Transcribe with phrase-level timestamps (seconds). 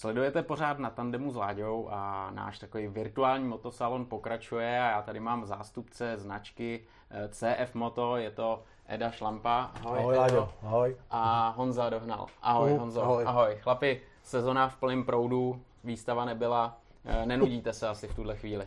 [0.00, 5.20] Sledujete pořád na tandemu s Láďou a náš takový virtuální motosalon pokračuje a já tady
[5.20, 9.70] mám zástupce značky eh, CF Moto, je to Eda Šlampa.
[9.84, 10.52] Ahoj, ahoj Láďo.
[10.62, 10.96] Ahoj.
[11.10, 12.26] A Honza Dohnal.
[12.42, 13.02] Ahoj uh, Honzo.
[13.02, 13.24] Ahoj.
[13.26, 13.58] ahoj.
[13.60, 16.78] Chlapi, sezona v plném proudu, výstava nebyla.
[17.04, 18.66] Eh, nenudíte se asi v tuhle chvíli?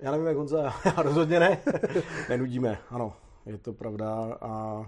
[0.00, 1.58] Já nevím, jak Honza, já rozhodně ne.
[2.28, 3.12] Nenudíme, ano,
[3.46, 4.82] je to pravda a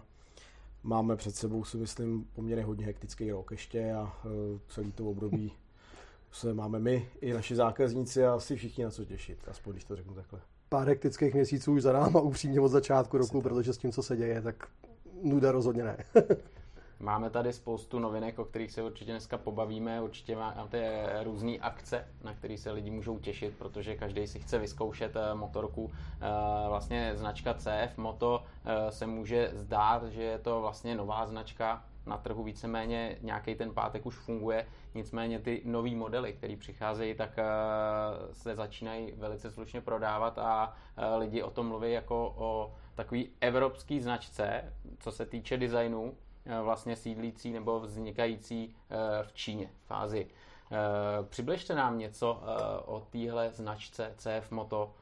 [0.84, 4.30] máme před sebou, si myslím, poměrně hodně hektický rok ještě a uh,
[4.68, 5.52] celý to období
[6.32, 9.96] se máme my i naši zákazníci a asi všichni na co těšit, aspoň když to
[9.96, 10.40] řeknu takhle.
[10.68, 14.16] Pár hektických měsíců už za náma upřímně od začátku roku, protože s tím, co se
[14.16, 14.68] děje, tak
[15.22, 16.04] nuda rozhodně ne.
[17.00, 20.02] Máme tady spoustu novinek, o kterých se určitě dneska pobavíme.
[20.02, 25.16] Určitě máte různé akce, na které se lidi můžou těšit, protože každý si chce vyzkoušet
[25.16, 25.92] eh, motorku.
[25.92, 31.84] Eh, vlastně značka CF Moto eh, se může zdát, že je to vlastně nová značka,
[32.06, 37.38] na trhu víceméně nějaký ten pátek už funguje, nicméně ty nové modely, které přicházejí, tak
[38.32, 40.76] se začínají velice slušně prodávat a
[41.18, 46.14] lidi o tom mluví jako o takový evropský značce, co se týče designu,
[46.62, 50.26] vlastně sídlící nebo vznikající eh, v Číně fázi.
[50.72, 50.76] Eh,
[51.28, 52.42] přibližte nám něco
[52.86, 54.92] o téhle značce CF Moto,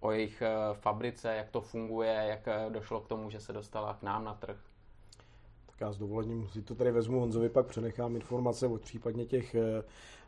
[0.00, 0.42] o jejich
[0.72, 4.56] fabrice, jak to funguje, jak došlo k tomu, že se dostala k nám na trh.
[5.66, 9.56] Tak já s dovolením si to tady vezmu Honzovi, pak přenechám informace o případně těch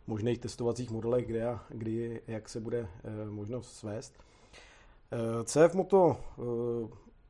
[0.07, 2.89] možných testovacích modelech, kde a kdy, jak se bude
[3.31, 4.15] možno svést.
[5.45, 6.17] CF Moto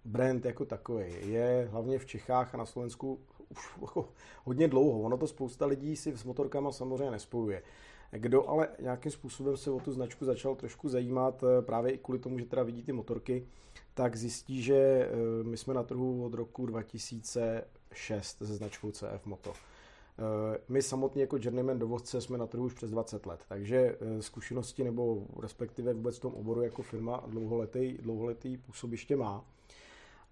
[0.06, 3.18] brand jako takový je hlavně v Čechách a na Slovensku
[3.48, 4.08] už jako
[4.44, 5.00] hodně dlouho.
[5.00, 7.62] Ono to spousta lidí si s motorkama samozřejmě nespojuje.
[8.10, 12.18] Kdo ale nějakým způsobem se o tu značku začal trošku zajímat, eh, právě i kvůli
[12.18, 13.46] tomu, že teda vidí ty motorky,
[13.94, 15.10] tak zjistí, že eh,
[15.42, 19.52] my jsme na trhu od roku 2006 se značkou CF Moto.
[19.52, 24.84] Eh, my samotně jako journeyman dovozce jsme na trhu už přes 20 let, takže zkušenosti
[24.84, 29.44] nebo respektive vůbec v tom oboru jako firma dlouholetý, dlouholetý působiště má.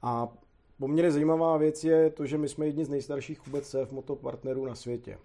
[0.07, 0.29] A
[0.79, 4.67] poměrně zajímavá věc je to, že my jsme jedni z nejstarších vůbec CF Moto partnerů
[4.67, 5.19] na světě.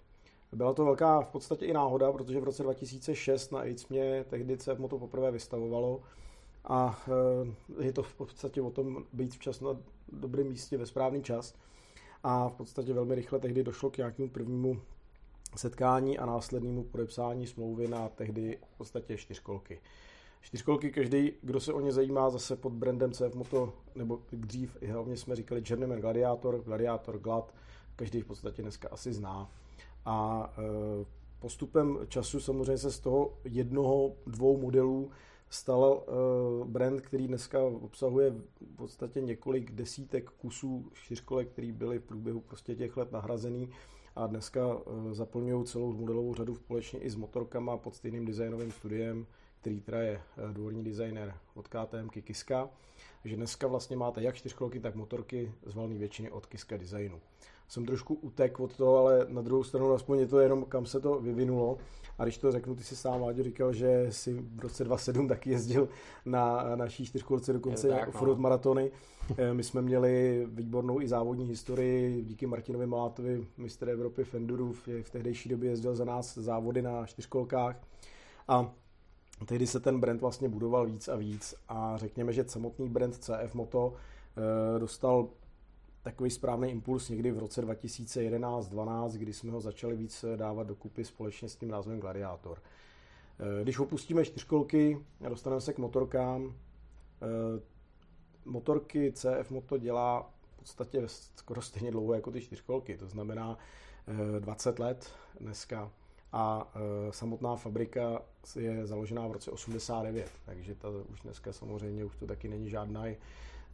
[0.52, 4.58] Byla to velká v podstatě i náhoda, protože v roce 2006 na AIDS mě tehdy
[4.58, 6.00] CF Moto poprvé vystavovalo
[6.64, 9.76] a eh, je to v podstatě o tom být včas na
[10.12, 11.54] dobrém místě ve správný čas.
[12.22, 14.80] A v podstatě velmi rychle tehdy došlo k nějakému prvnímu
[15.56, 19.80] setkání a následnému podepsání smlouvy na tehdy v podstatě čtyřkolky.
[20.40, 24.86] Čtyřkolky, každý, kdo se o ně zajímá, zase pod brandem CF Moto, nebo dřív i
[24.86, 27.54] hlavně jsme říkali Journeyman Gladiator, Gladiator Glad,
[27.96, 29.50] každý v podstatě dneska asi zná.
[30.04, 30.62] A e,
[31.38, 35.10] postupem času samozřejmě se z toho jednoho, dvou modelů
[35.50, 42.04] stal e, brand, který dneska obsahuje v podstatě několik desítek kusů čtyřkolek, které byly v
[42.04, 43.70] průběhu prostě těch let nahrazený
[44.16, 49.26] a dneska e, zaplňují celou modelovou řadu společně i s motorkama pod stejným designovým studiem,
[49.60, 52.68] který teda je eh, důvodní designer od KTM Kiska,
[53.24, 57.20] že dneska vlastně máte jak čtyřkolky, tak motorky z valné většiny od Kiska designu.
[57.68, 61.00] Jsem trošku utek od toho, ale na druhou stranu aspoň je to jenom kam se
[61.00, 61.78] to vyvinulo.
[62.18, 65.50] A když to řeknu, ty si sám, Láďo, říkal, že si v roce 2007 taky
[65.50, 65.88] jezdil
[66.24, 68.42] na naší čtyřkolce dokonce tak, offroad no.
[68.42, 68.90] maratony.
[69.36, 74.72] Eh, my jsme měli výbornou i závodní historii díky Martinovi Malátovi, mistr Evropy Fenduru,
[75.02, 77.76] v tehdejší době jezdil za nás závody na čtyřkolkách.
[78.48, 78.72] A
[79.46, 83.54] tehdy se ten brand vlastně budoval víc a víc a řekněme, že samotný brand CF
[83.54, 85.28] Moto eh, dostal
[86.02, 91.48] takový správný impuls někdy v roce 2011-12, kdy jsme ho začali víc dávat dokupy společně
[91.48, 92.58] s tím názvem Gladiator.
[92.58, 96.54] Eh, když opustíme čtyřkolky a dostaneme se k motorkám,
[97.22, 97.60] eh,
[98.44, 101.02] motorky CF Moto dělá v podstatě
[101.36, 103.58] skoro stejně dlouho jako ty čtyřkolky, to znamená
[104.38, 105.90] 20 let dneska
[106.32, 108.22] a e, samotná fabrika
[108.58, 113.16] je založená v roce 89, takže ta už dneska samozřejmě už to taky není žádný,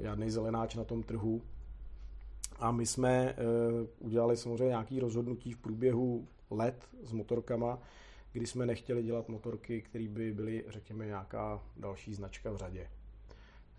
[0.01, 1.43] žádný zelenáč na tom trhu.
[2.59, 3.35] A my jsme e,
[3.99, 7.79] udělali samozřejmě nějaké rozhodnutí v průběhu let s motorkama,
[8.33, 12.89] kdy jsme nechtěli dělat motorky, které by byly, řekněme, nějaká další značka v řadě.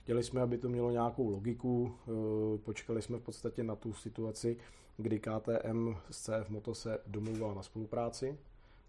[0.04, 4.58] Chtěli jsme, aby to mělo nějakou logiku, e, počkali jsme v podstatě na tu situaci,
[4.98, 8.38] kdy KTM s CF Moto se domluvala na spolupráci,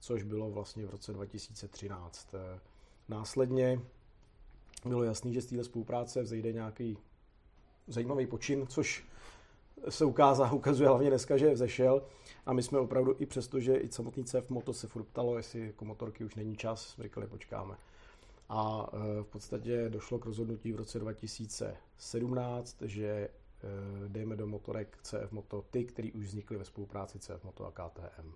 [0.01, 2.35] což bylo vlastně v roce 2013.
[2.35, 2.61] Eh,
[3.09, 3.81] následně
[4.85, 6.99] bylo jasný, že z této spolupráce vzejde nějaký
[7.87, 9.05] zajímavý počin, což
[9.89, 12.03] se ukázá, ukazuje hlavně dneska, že vzešel
[12.47, 15.67] a my jsme opravdu i přesto, že i samotný CF Moto se furt ptalo, jestli
[15.67, 17.77] jako motorky už není čas, jsme říkali, počkáme.
[18.49, 23.29] A eh, v podstatě došlo k rozhodnutí v roce 2017, že eh,
[24.09, 28.33] dejme do motorek CF Moto ty, které už vznikly ve spolupráci CF Moto a KTM.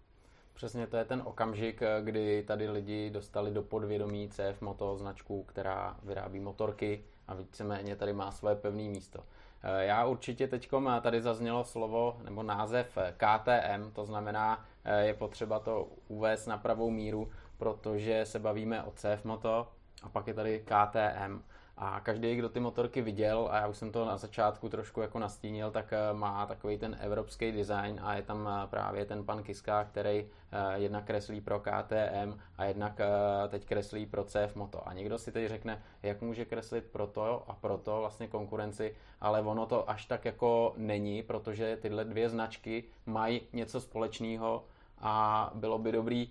[0.54, 5.96] Přesně to je ten okamžik, kdy tady lidi dostali do podvědomí CF Moto značku, která
[6.02, 9.24] vyrábí motorky a víceméně tady má své pevné místo.
[9.62, 10.70] Eh, já určitě teď
[11.02, 16.90] tady zaznělo slovo nebo název KTM, to znamená, eh, je potřeba to uvést na pravou
[16.90, 19.68] míru, protože se bavíme o CF Moto
[20.02, 21.42] a pak je tady KTM.
[21.76, 25.18] A každý, kdo ty motorky viděl, a já už jsem to na začátku trošku jako
[25.18, 29.42] nastínil, tak eh, má takový ten evropský design a je tam eh, právě ten pan
[29.42, 33.00] Kiska, který eh, jednak kreslí pro KTM a jednak
[33.48, 34.88] teď kreslí pro CF Moto.
[34.88, 38.94] A někdo si teď řekne, jak může kreslit pro to a pro to vlastně konkurenci,
[39.20, 44.64] ale ono to až tak jako není, protože tyhle dvě značky mají něco společného
[44.98, 46.30] a bylo by dobrý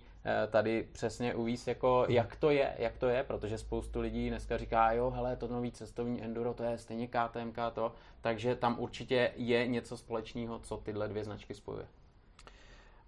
[0.50, 4.92] tady přesně uvíct, jako jak to je, jak to je, protože spoustu lidí dneska říká,
[4.92, 9.66] jo, hele, to nový cestovní enduro, to je stejně KTM, to, takže tam určitě je
[9.66, 11.86] něco společného, co tyhle dvě značky spojuje.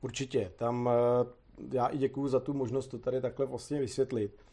[0.01, 1.27] Určitě, tam eh,
[1.73, 4.45] já i děkuji za tu možnost to tady takhle vlastně vysvětlit.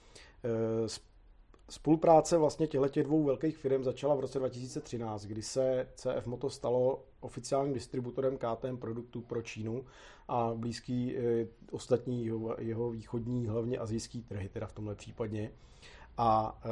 [1.71, 6.49] Eh, Spolupráce vlastně těchto dvou velkých firm začala v roce 2013, kdy se CF Moto
[6.49, 9.85] stalo oficiálním distributorem KTM produktů pro Čínu
[10.27, 15.51] a blízký e, ostatní jeho, jeho východní, hlavně azijský trhy, teda v tomhle případě.
[16.17, 16.69] A e,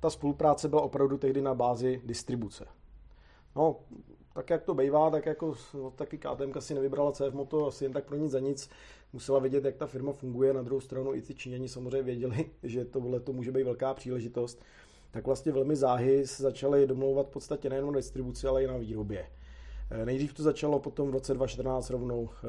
[0.00, 2.66] ta spolupráce byla opravdu tehdy na bázi distribuce.
[3.56, 3.76] No,
[4.34, 5.54] tak jak to bývá, tak jako
[5.94, 8.70] taky KTM si nevybrala CF Moto asi jen tak pro nic za nic.
[9.12, 10.52] Musela vědět, jak ta firma funguje.
[10.52, 14.62] Na druhou stranu i ty Číňani samozřejmě věděli, že tohle to může být velká příležitost.
[15.10, 18.76] Tak vlastně velmi záhy se začaly domlouvat v podstatě nejen na distribuci, ale i na
[18.76, 19.26] výrobě.
[19.90, 22.46] Eh, nejdřív to začalo potom v roce 2014 rovnou eh,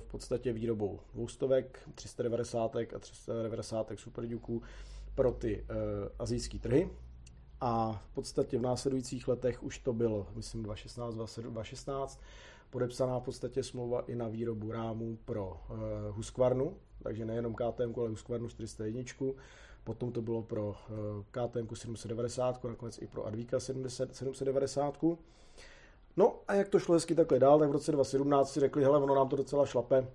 [0.00, 4.52] v podstatě výrobou dvoustovek, 390 a 390 Super Duke
[5.14, 5.74] pro ty eh,
[6.18, 6.90] azijské trhy.
[7.60, 12.20] A v podstatě v následujících letech už to bylo, myslím 2016, 2016,
[12.70, 15.78] podepsaná v podstatě smlouva i na výrobu rámů pro uh,
[16.16, 19.02] Husqvarnu, takže nejenom KTM, ale Husqvarnu 401.
[19.84, 20.74] Potom to bylo pro uh,
[21.30, 25.04] KTM 790, nakonec i pro Advika 790.
[26.16, 28.98] No a jak to šlo hezky takhle dál, tak v roce 2017 si řekli, hele,
[28.98, 30.08] ono nám to docela šlape,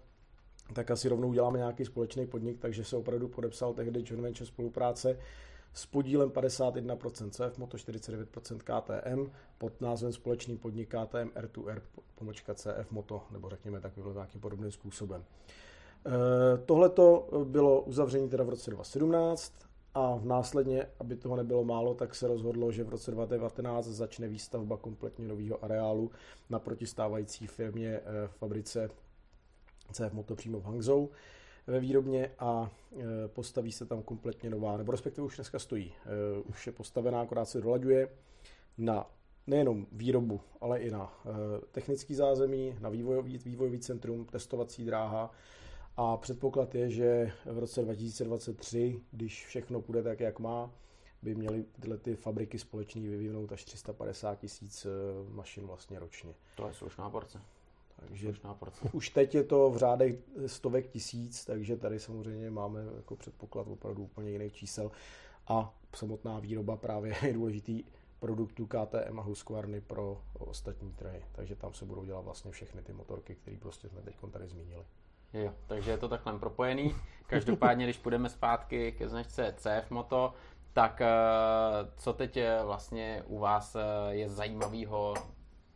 [0.73, 5.17] tak asi rovnou uděláme nějaký společný podnik, takže se opravdu podepsal tehdy joint venture spolupráce
[5.73, 11.81] s podílem 51% CF Moto, 49% KTM pod názvem společný podnik KTM R2R
[12.15, 15.23] pomočka CF Moto, nebo řekněme takovým nějakým podobným způsobem.
[16.05, 16.91] E, Tohle
[17.43, 19.53] bylo uzavření teda v roce 2017
[19.93, 24.77] a následně, aby toho nebylo málo, tak se rozhodlo, že v roce 2019 začne výstavba
[24.77, 26.11] kompletně nového areálu
[26.49, 28.89] na protistávající firmě e, fabrice
[29.91, 31.09] CF Moto přímo v Hangzhou
[31.67, 35.93] ve výrobně a e, postaví se tam kompletně nová, nebo respektive už dneska stojí.
[36.05, 38.09] E, už je postavená, akorát se dolaďuje
[38.77, 39.11] na
[39.47, 41.29] nejenom výrobu, ale i na e,
[41.71, 45.31] technický zázemí, na vývojový, vývojový centrum, testovací dráha
[45.97, 50.71] a předpoklad je, že v roce 2023, když všechno půjde tak, jak má,
[51.21, 54.87] by měly tyhle ty fabriky společný vyvinout až 350 tisíc
[55.29, 56.33] mašin vlastně ročně.
[56.55, 57.41] To je slušná porce.
[57.95, 58.33] Takže
[58.91, 64.03] už teď je to v řádech stovek tisíc, takže tady samozřejmě máme jako předpoklad opravdu
[64.03, 64.91] úplně jiných čísel.
[65.47, 67.83] A samotná výroba právě je důležitý
[68.19, 71.25] produktů KTM a Husqvarny pro ostatní trhy.
[71.31, 74.85] Takže tam se budou dělat vlastně všechny ty motorky, které prostě jsme teď tady zmínili.
[75.33, 76.95] Jo, takže je to takhle propojený.
[77.27, 80.33] Každopádně, když půjdeme zpátky ke značce CF Moto,
[80.73, 81.07] tak eh,
[81.97, 85.13] co teď vlastně u vás eh, je zajímavého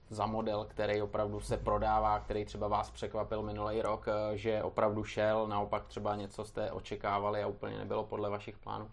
[0.09, 5.03] za model, který opravdu se prodává, který třeba vás překvapil minulý rok, eh, že opravdu
[5.03, 8.89] šel, naopak třeba něco jste očekávali a úplně nebylo podle vašich plánů?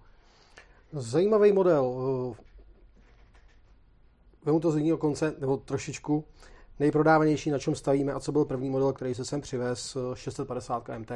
[0.93, 1.95] Zajímavý model.
[2.33, 2.45] Eh,
[4.45, 6.25] vemu to z jiného konce, nebo trošičku.
[6.79, 11.11] Nejprodávanější, na čem stavíme a co byl první model, který se sem přivez, 650 MT.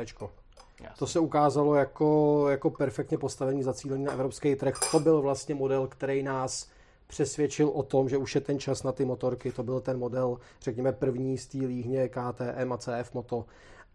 [0.80, 0.96] Jasně.
[0.98, 4.74] To se ukázalo jako, jako perfektně postavený zacílený na evropský trh.
[4.90, 6.68] To byl vlastně model, který nás
[7.08, 9.52] přesvědčil o tom, že už je ten čas na ty motorky.
[9.52, 13.44] To byl ten model, řekněme, první z té líhně KTM a CF Moto.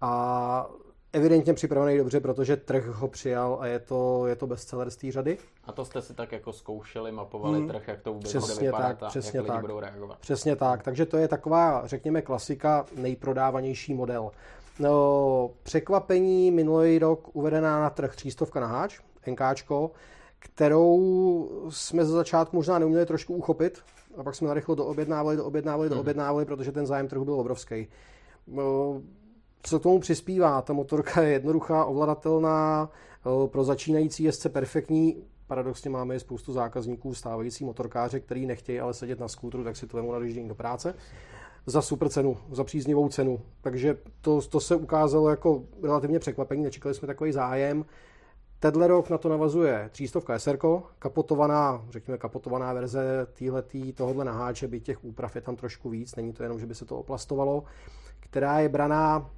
[0.02, 0.70] A
[1.14, 5.12] evidentně připravený dobře, protože trh ho přijal a je to, je to bestseller z té
[5.12, 5.38] řady.
[5.64, 7.68] A to jste si tak jako zkoušeli, mapovali hmm.
[7.68, 9.62] trh, jak to vůbec přesně bude vypadat tak, přesně jak tak.
[9.62, 10.20] budou reagovat.
[10.20, 14.32] Přesně tak, takže to je taková, řekněme, klasika, nejprodávanější model.
[14.80, 19.00] No, překvapení minulý rok uvedená na trh 300 na háč,
[19.32, 19.92] NKčko,
[20.44, 23.82] kterou jsme za začátku možná neuměli trošku uchopit
[24.18, 25.96] a pak jsme narychlo doobjednávali, doobjednávali, hmm.
[25.98, 27.88] doobjednávali, protože ten zájem trhu byl obrovský.
[28.48, 29.02] No,
[29.64, 30.62] co tomu přispívá?
[30.62, 32.90] Ta motorka je jednoduchá, ovladatelná,
[33.46, 35.24] pro začínající jezdce perfektní.
[35.48, 39.98] Paradoxně máme spoustu zákazníků, stávající motorkáře, který nechtějí ale sedět na skútru, tak si to
[39.98, 40.96] vemu na do práce.
[41.66, 43.42] za super cenu, za příznivou cenu.
[43.62, 47.86] Takže to, to se ukázalo jako relativně překvapení, nečekali jsme takový zájem.
[48.64, 50.58] Tenhle rok na to navazuje 300 SR,
[51.00, 56.34] kapotovaná, řekněme kapotovaná verze týhletý, tohohle naháče, by těch úprav je tam trošku víc, není
[56.34, 57.64] to jenom, že by se to oplastovalo,
[58.20, 59.30] která je braná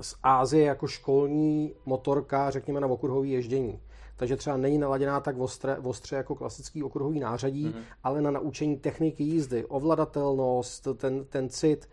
[0.00, 3.80] z Ázie jako školní motorka, řekněme, na okruhový ježdění.
[4.16, 7.82] Takže třeba není naladěná tak ostře, ostře jako klasický okruhový nářadí, mm-hmm.
[8.04, 11.88] ale na naučení techniky jízdy, ovladatelnost, ten, ten cit,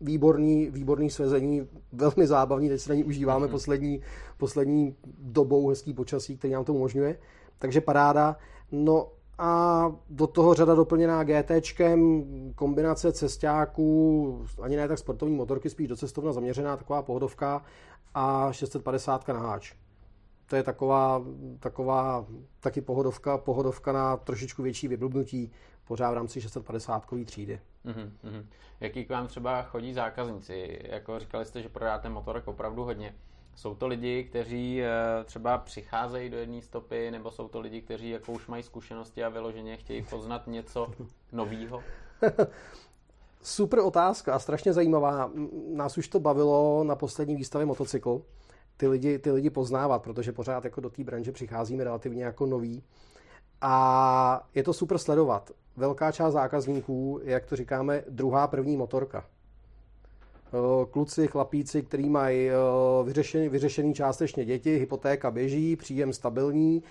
[0.00, 3.50] výborný, výborný svezení, velmi zábavný, teď se na ní užíváme mm-hmm.
[3.50, 4.00] poslední,
[4.38, 7.18] poslední dobou hezký počasí, který nám to umožňuje.
[7.58, 8.36] Takže paráda.
[8.72, 9.08] No
[9.38, 11.50] a do toho řada doplněná GT,
[12.54, 17.62] kombinace cestáků, ani ne tak sportovní motorky, spíš do cestovna zaměřená, taková pohodovka
[18.14, 19.74] a 650 na háč.
[20.52, 21.24] To je taková,
[21.60, 22.26] taková
[22.60, 25.52] taky pohodovka, pohodovka na trošičku větší vyblbnutí,
[25.84, 27.60] pořád v rámci 650 třídy.
[27.86, 28.44] Mm-hmm.
[28.80, 30.78] Jaký k vám třeba chodí zákazníci?
[30.84, 33.14] Jako říkali jste, že prodáte motorek opravdu hodně.
[33.54, 38.10] Jsou to lidi, kteří eh, třeba přicházejí do jedné stopy, nebo jsou to lidi, kteří
[38.10, 40.90] jako už mají zkušenosti a vyloženě chtějí poznat něco
[41.32, 41.82] nového?
[43.42, 45.30] Super otázka a strašně zajímavá.
[45.74, 48.22] Nás už to bavilo na poslední výstavě motocykl.
[48.82, 52.82] Ty lidi, ty lidi poznávat, protože pořád jako do té branže přicházíme relativně jako noví.
[53.60, 55.50] A je to super sledovat.
[55.76, 59.24] Velká část zákazníků, jak to říkáme, druhá první motorka.
[59.24, 62.54] Eh, kluci, chlapíci, kteří mají eh,
[63.04, 66.82] vyřešený, vyřešený částečně děti, hypotéka běží, příjem stabilní,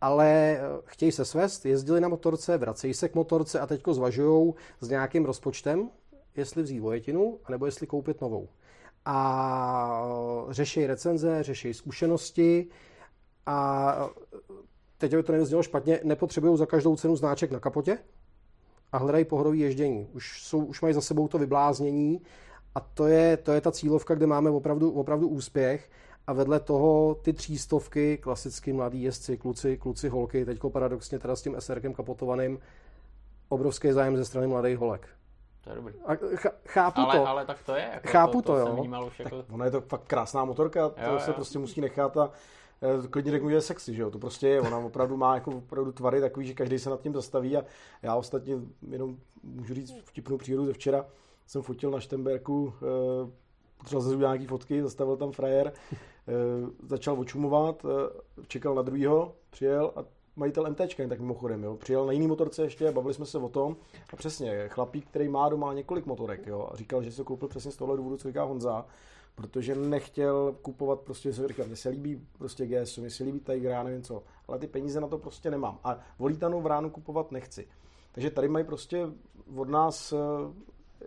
[0.00, 4.54] ale eh, chtějí se svést, jezdili na motorce, vracejí se k motorce a teďko zvažují
[4.80, 5.90] s nějakým rozpočtem,
[6.36, 8.48] jestli vzít vojetinu, anebo jestli koupit novou.
[9.04, 10.04] A
[10.50, 12.66] řeší recenze, řeší zkušenosti
[13.46, 14.10] a
[14.98, 17.98] teď, aby to neznělo špatně, nepotřebují za každou cenu znáček na kapotě
[18.92, 20.08] a hledají pohodový ježdění.
[20.12, 22.20] Už, jsou, už mají za sebou to vybláznění
[22.74, 25.90] a to je, to je ta cílovka, kde máme opravdu, opravdu úspěch.
[26.26, 31.42] A vedle toho ty třístovky, klasicky mladí jezdci, kluci, kluci, holky, teďko paradoxně teda s
[31.42, 32.58] tím SRkem kapotovaným,
[33.48, 35.08] obrovský zájem ze strany mladých holek.
[35.60, 35.94] To je dobrý.
[36.06, 36.12] A
[36.66, 37.26] chápu ale, to.
[37.26, 37.90] Ale tak to je.
[37.94, 39.06] Jako chápu to, to, to jo.
[39.06, 39.44] Už jako...
[39.50, 41.34] Ona je to fakt krásná motorka, to jo, se jo.
[41.34, 42.30] prostě musí nechat a
[42.82, 45.50] eh, klidně řeknu, že je sexy, že jo, to prostě je, ona opravdu má jako
[45.50, 47.64] opravdu tvary takový, že každý se nad tím zastaví a
[48.02, 48.56] já ostatně
[48.88, 51.06] jenom můžu říct vtipnou přírodu ze včera,
[51.46, 53.30] jsem fotil na Štemberku, eh,
[53.78, 56.02] potřeboval se nějaký fotky, zastavil tam frajer, eh,
[56.88, 57.86] začal očumovat,
[58.46, 62.92] čekal na druhýho, přijel a majitel MT, tak mimochodem, jo, přijel na jiný motorce ještě,
[62.92, 63.76] bavili jsme se o tom
[64.12, 67.70] a přesně, chlapík, který má doma několik motorek, jo, a říkal, že se koupil přesně
[67.70, 68.86] z tohle důvodu, co říká Honza,
[69.34, 73.70] protože nechtěl kupovat prostě, co říkal, mně se líbí prostě GS, mně se líbí Tiger,
[73.70, 77.32] já nevím co, ale ty peníze na to prostě nemám a volítanou v ránu kupovat
[77.32, 77.68] nechci.
[78.12, 79.06] Takže tady mají prostě
[79.56, 80.14] od nás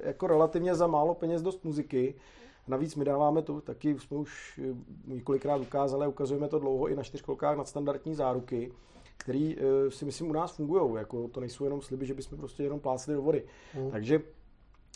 [0.01, 2.15] jako relativně za málo peněz dost muziky.
[2.67, 4.75] Navíc my dáváme to, taky jsme už eh,
[5.07, 8.71] několikrát ukázali, ukazujeme to dlouho i na čtyřkolkách nadstandardní záruky,
[9.23, 10.95] který eh, si myslím u nás fungují.
[10.95, 13.43] Jako to nejsou jenom sliby, že bychom prostě jenom plácli do vody.
[13.77, 13.91] Mm.
[13.91, 14.21] Takže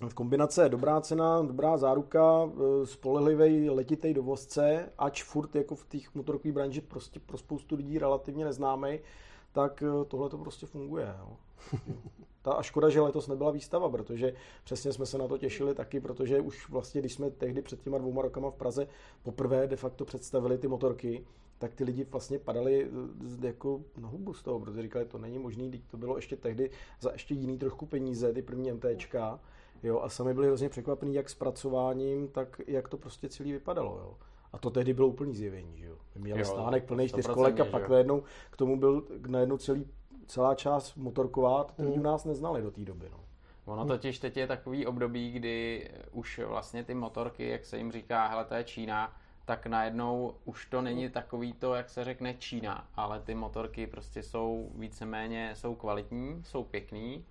[0.10, 6.15] v kombinace dobrá cena, dobrá záruka, eh, spolehlivý letitej dovozce, ač furt jako v těch
[6.15, 9.00] motorkové branži prostě pro spoustu lidí relativně neznámý,
[9.51, 11.15] tak tohle to prostě funguje.
[11.19, 11.38] Jo.
[12.41, 16.00] Ta a škoda, že letos nebyla výstava, protože přesně jsme se na to těšili taky,
[16.00, 18.88] protože už vlastně, když jsme tehdy před těma dvouma rokama v Praze
[19.24, 21.25] poprvé de facto představili ty motorky,
[21.57, 22.89] tak ty lidi vlastně padali
[23.43, 26.35] eh, jako na hubu z toho, protože říkali, to není možný, teď to bylo ještě
[26.35, 29.39] tehdy za ještě jiný trošku peníze, ty první MTčka,
[29.83, 33.97] jo, a sami byli hrozně překvapení jak s pracováním, tak jak to prostě celý vypadalo,
[33.97, 34.17] jo.
[34.53, 35.95] A to tehdy bylo úplný zjevení, že jo.
[36.15, 39.85] Měli jo, stánek plný čtyřkolek a pak najednou k tomu byl najednou celý
[40.27, 41.91] celá část motorková, to mm.
[41.91, 43.09] u nás neznali do té doby.
[43.11, 43.19] No.
[43.65, 48.27] Ono totiž teď je takový období, kdy už vlastně ty motorky, jak se jim říká,
[48.27, 49.13] hele, to je Čína,
[49.48, 54.24] tak najednou už to není takový to, jak se řekne Čína, ale ty motorky prostě
[54.24, 57.25] jsou víceméně, jsou kvalitní, jsou pěkný,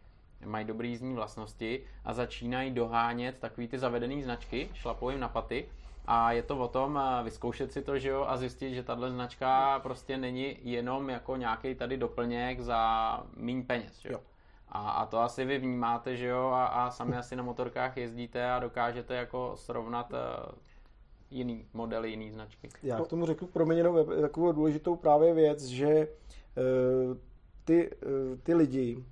[0.44, 5.68] mají dobrý jízdní vlastnosti a začínají dohánět takový ty zavedený značky, šlapou jim na paty.
[6.06, 9.10] A je to o tom eh, vyzkoušet si to, že jo, a zjistit, že tahle
[9.10, 14.20] značka prostě není jenom jako nějaký tady doplněk za méně peněz, že jo.
[14.68, 18.50] A, a to asi vy vnímáte, že jo, a, a sami asi na motorkách jezdíte
[18.50, 20.18] a dokážete jako srovnat uh,
[21.30, 22.68] jiný modely, jiný značky.
[22.82, 26.08] Já k tomu řeknu pro mě jenom takovou důležitou právě věc, že
[27.08, 27.16] uh,
[27.64, 29.04] ty, uh, ty lidi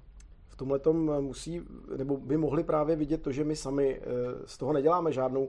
[0.49, 0.81] v tomhle
[1.21, 1.61] musí,
[1.97, 4.05] nebo by mohli právě vidět to, že my sami uh,
[4.45, 5.49] z toho neděláme žádnou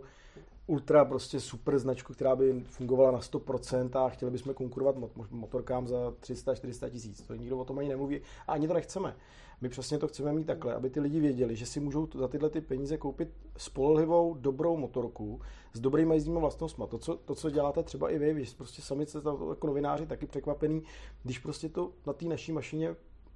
[0.67, 4.95] ultra prostě super značku, která by fungovala na 100% a chtěli bychom konkurovat
[5.31, 7.22] motorkám za 300-400 tisíc.
[7.22, 9.15] To nikdo o tom ani nemluví a ani to nechceme.
[9.62, 12.50] My přesně to chceme mít takhle, aby ty lidi věděli, že si můžou za tyhle
[12.50, 15.41] ty peníze koupit spolehlivou, dobrou motorku
[15.74, 16.86] s dobrými jízdními vlastnostmi.
[16.89, 19.19] To co, to, co děláte třeba i vy, vy prostě sami jste
[19.50, 20.84] jako novináři taky překvapený,
[21.24, 22.95] když prostě to na té naší mašině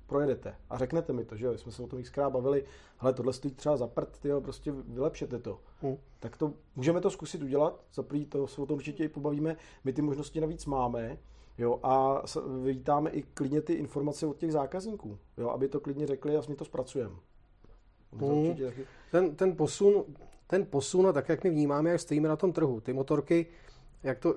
[0.09, 2.65] projedete a řeknete mi to, že jo, jsme se o tom xkrát bavili,
[2.99, 5.59] ale tohle stojí třeba za prd, tyjo, prostě vylepšete to.
[5.81, 5.97] Hmm.
[6.19, 9.93] Tak to můžeme to zkusit udělat, za to se o tom určitě i pobavíme, my
[9.93, 11.17] ty možnosti navíc máme,
[11.59, 12.23] Jo, a
[12.63, 16.55] vítáme i klidně ty informace od těch zákazníků, jo, aby to klidně řekli a my
[16.55, 17.15] to zpracujeme.
[18.11, 18.55] Hmm.
[19.11, 20.03] Ten, ten, posun,
[20.47, 23.47] ten posun a tak, jak my vnímáme, jak stojíme na tom trhu, ty motorky,
[24.03, 24.35] jak to,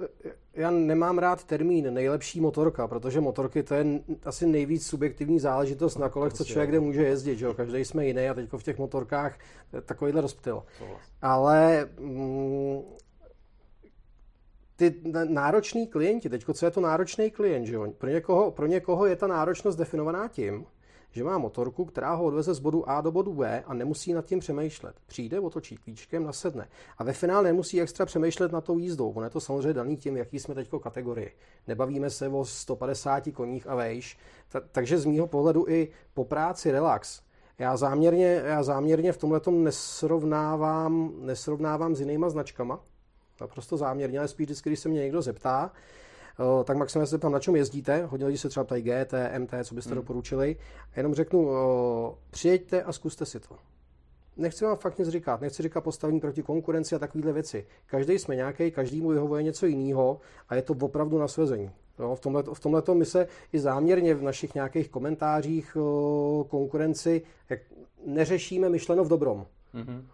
[0.54, 3.84] já nemám rád termín nejlepší motorka, protože motorky to je
[4.24, 7.36] asi nejvíc subjektivní záležitost na kolech, co člověk kde může jezdit.
[7.36, 7.54] Že jo?
[7.54, 9.38] Každý jsme jiný a teď v těch motorkách
[9.84, 10.62] takovýhle rozptyl.
[11.22, 12.82] Ale mm,
[14.76, 14.94] ty
[15.28, 17.92] nároční klienti, teď co je to náročný klient, že jo?
[17.98, 20.66] Pro, někoho, pro někoho je ta náročnost definovaná tím,
[21.12, 24.24] že má motorku, která ho odveze z bodu A do bodu B a nemusí nad
[24.24, 24.96] tím přemýšlet.
[25.06, 26.68] Přijde, otočí klíčkem, nasedne.
[26.98, 29.10] A ve finále nemusí extra přemýšlet nad tou jízdou.
[29.10, 31.36] Ono je to samozřejmě daný tím, jaký jsme teď kategorii.
[31.66, 34.18] Nebavíme se o 150 koních a vejš.
[34.48, 37.22] Ta, takže z mýho pohledu i po práci relax.
[37.58, 42.80] Já záměrně, já záměrně v tomhle nesrovnávám, nesrovnávám s jinýma značkama,
[43.40, 45.72] naprosto záměrně, ale spíš vždycky, když se mě někdo zeptá,
[46.64, 48.04] tak maximálně se zeptám, na čem jezdíte.
[48.04, 49.96] Hodně lidí se třeba ptají GT, MT, co byste hmm.
[49.96, 50.56] doporučili.
[50.94, 53.56] A jenom řeknu, eh, přijeďte a zkuste si to.
[54.36, 57.66] Nechci vám fakt nic říkat, nechci říkat postavení proti konkurenci a takovéhle věci.
[57.86, 61.70] Každý jsme nějaký, každý mu vyhovuje něco jiného a je to opravdu na svezení.
[61.98, 66.48] Jo, v tomhle, v tomhle my se i záměrně v našich nějakých komentářích o, eh,
[66.48, 67.60] konkurenci jak
[68.06, 69.46] neřešíme myšleno v dobrom.
[69.74, 70.04] Mm-hmm.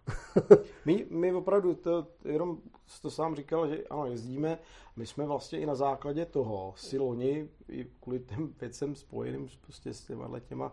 [0.84, 2.58] my, my opravdu, to, jenom
[3.02, 4.58] to sám říkal, že ano, jezdíme,
[4.96, 9.94] my jsme vlastně i na základě toho si loni, i kvůli těm věcem spojeným prostě
[9.94, 10.72] s těma, těma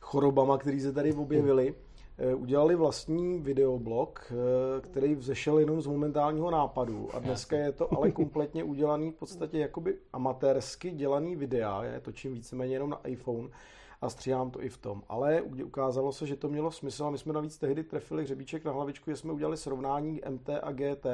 [0.00, 1.74] chorobama, které se tady objevily,
[2.18, 7.08] eh, udělali vlastní videoblog, eh, který vzešel jenom z momentálního nápadu.
[7.14, 12.34] A dneska je to ale kompletně udělaný v podstatě jakoby amatérsky dělaný videa, je točím
[12.34, 13.48] víceméně jenom na iPhone,
[14.06, 15.02] a stříhám to i v tom.
[15.08, 18.72] Ale ukázalo se, že to mělo smysl a my jsme navíc tehdy trefili hřebíček na
[18.72, 21.06] hlavičku, že jsme udělali srovnání MT a GT,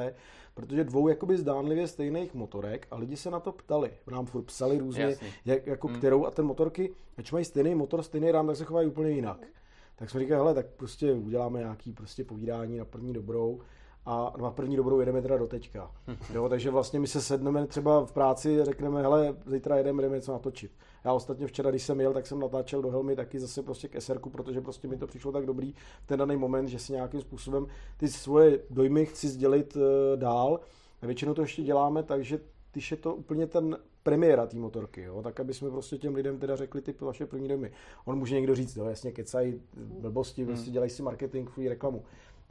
[0.53, 3.91] protože dvou jakoby zdánlivě stejných motorek a lidi se na to ptali.
[4.11, 5.97] Nám furt psali různě, jak, jako hmm.
[5.97, 9.47] kterou a ten motorky, ať mají stejný motor, stejný rám, tak se chovají úplně jinak.
[9.95, 13.61] Tak jsme říkali, hele, tak prostě uděláme nějaký prostě povídání na první dobrou
[14.05, 15.91] a na první dobrou jedeme teda do teďka.
[16.33, 20.31] Jo, takže vlastně my se sedneme třeba v práci, řekneme, hele, zítra jedeme, jdeme něco
[20.31, 20.71] natočit.
[21.05, 24.01] Já ostatně včera, když jsem jel, tak jsem natáčel do helmy taky zase prostě k
[24.01, 27.21] SR, protože prostě mi to přišlo tak dobrý v ten daný moment, že si nějakým
[27.21, 29.81] způsobem ty svoje dojmy chci sdělit uh,
[30.15, 30.59] dál.
[31.01, 32.39] A většinou to ještě děláme takže
[32.71, 35.21] když je to úplně ten premiéra té motorky, jo?
[35.21, 37.71] tak aby jsme prostě těm lidem teda řekli ty vaše první dojmy.
[38.05, 40.53] On může někdo říct, no jasně, kecají blbosti, hmm.
[40.53, 42.03] prostě dělají si marketing, fuj, reklamu.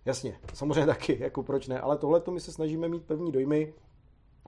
[0.04, 3.74] Jasně, samozřejmě taky, jako proč ne, ale tohle to my se snažíme mít první dojmy,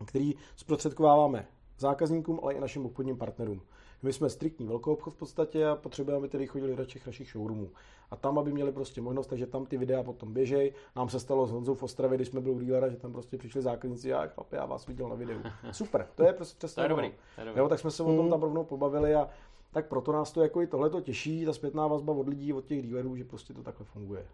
[0.07, 1.47] který zprostředkováváme
[1.79, 3.63] zákazníkům, ale i našim obchodním partnerům.
[4.05, 7.31] My jsme striktní velkou obchod v podstatě a potřebujeme, aby tedy chodili do těch našich
[7.31, 7.71] showroomů.
[8.11, 10.73] A tam, aby měli prostě možnost, takže tam ty videa potom běžej.
[10.97, 13.39] Nám se stalo s Honzou v Ostravě, když jsme byli u dealera, že tam prostě
[13.39, 15.39] přišli zákazníci, já, chlapi, já vás viděl na videu.
[15.71, 16.75] Super, to je prostě přesně.
[16.75, 17.61] to je dobrý, to je dobrý.
[17.61, 18.31] Jo, tak jsme se o tom hmm.
[18.31, 19.29] tam rovnou pobavili a
[19.71, 22.65] tak proto nás to jako i tohle to těší, ta zpětná vazba od lidí, od
[22.65, 24.27] těch dealerů, že prostě to takhle funguje.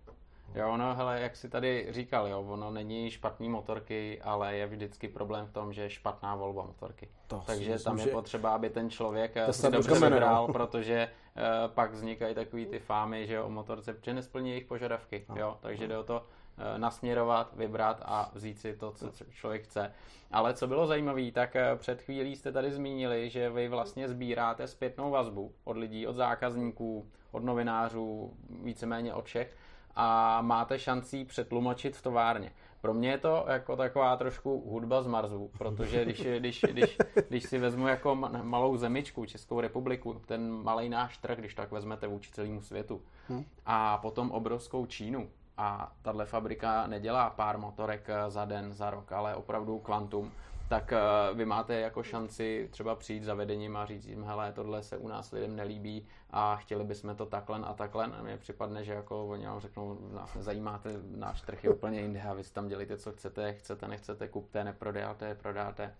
[0.54, 5.08] Jo, no hele, jak si tady říkal, jo, ono není špatný motorky, ale je vždycky
[5.08, 7.08] problém v tom, že je špatná volba motorky.
[7.26, 8.10] To Takže myslím, tam je že...
[8.10, 10.52] potřeba, aby ten člověk to si dobře vybral, no.
[10.52, 11.42] protože uh,
[11.74, 15.34] pak vznikají takový ty fámy, že o motorce, protože nesplní jejich požadavky, no.
[15.38, 19.92] jo, takže jde o to uh, nasměrovat, vybrat a vzít si to, co člověk chce.
[20.30, 24.66] Ale co bylo zajímavé, tak uh, před chvílí jste tady zmínili, že vy vlastně sbíráte
[24.66, 29.56] zpětnou vazbu od lidí, od zákazníků, od novinářů, víceméně od všech
[29.96, 32.52] a máte šanci přetlumočit v továrně.
[32.80, 36.98] Pro mě je to jako taková trošku hudba z Marsu, protože když, když, když,
[37.28, 42.06] když si vezmu jako malou zemičku, Českou republiku, ten malý náš trh, když tak vezmete
[42.06, 43.44] vůči celému světu, hmm.
[43.66, 49.34] a potom obrovskou Čínu, a tahle fabrika nedělá pár motorek za den, za rok, ale
[49.34, 50.32] opravdu kvantum,
[50.70, 50.98] tak eh,
[51.34, 55.08] vy máte jako šanci třeba přijít za vedením a říct jim, hele, tohle se u
[55.08, 58.04] nás lidem nelíbí a chtěli bychom to takhle a takhle.
[58.04, 62.22] A mně připadne, že jako oni vám řeknou, nás nezajímáte, náš trh je úplně jinde
[62.22, 65.94] a vy si tam dělíte, co chcete, chcete, nechcete, kupte, neprodáte, prodáte.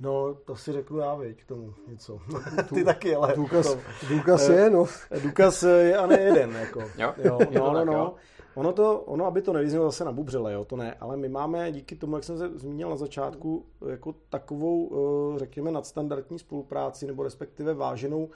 [0.00, 2.20] No, to si řeknu já, viď, k tomu něco.
[2.74, 3.36] Ty taky, ale...
[3.36, 4.86] Důkaz, to, důkaz je, no.
[5.22, 6.80] Důkaz je a ne jeden, jako.
[6.80, 8.14] Jo, jo, no, no, no.
[8.56, 11.72] Ono, to, ono, aby to nevyznělo zase na bubřele, jo, to ne, ale my máme
[11.72, 14.90] díky tomu, jak jsem se zmínil na začátku, jako takovou,
[15.34, 18.30] eh, řekněme, nadstandardní spolupráci, nebo respektive váženou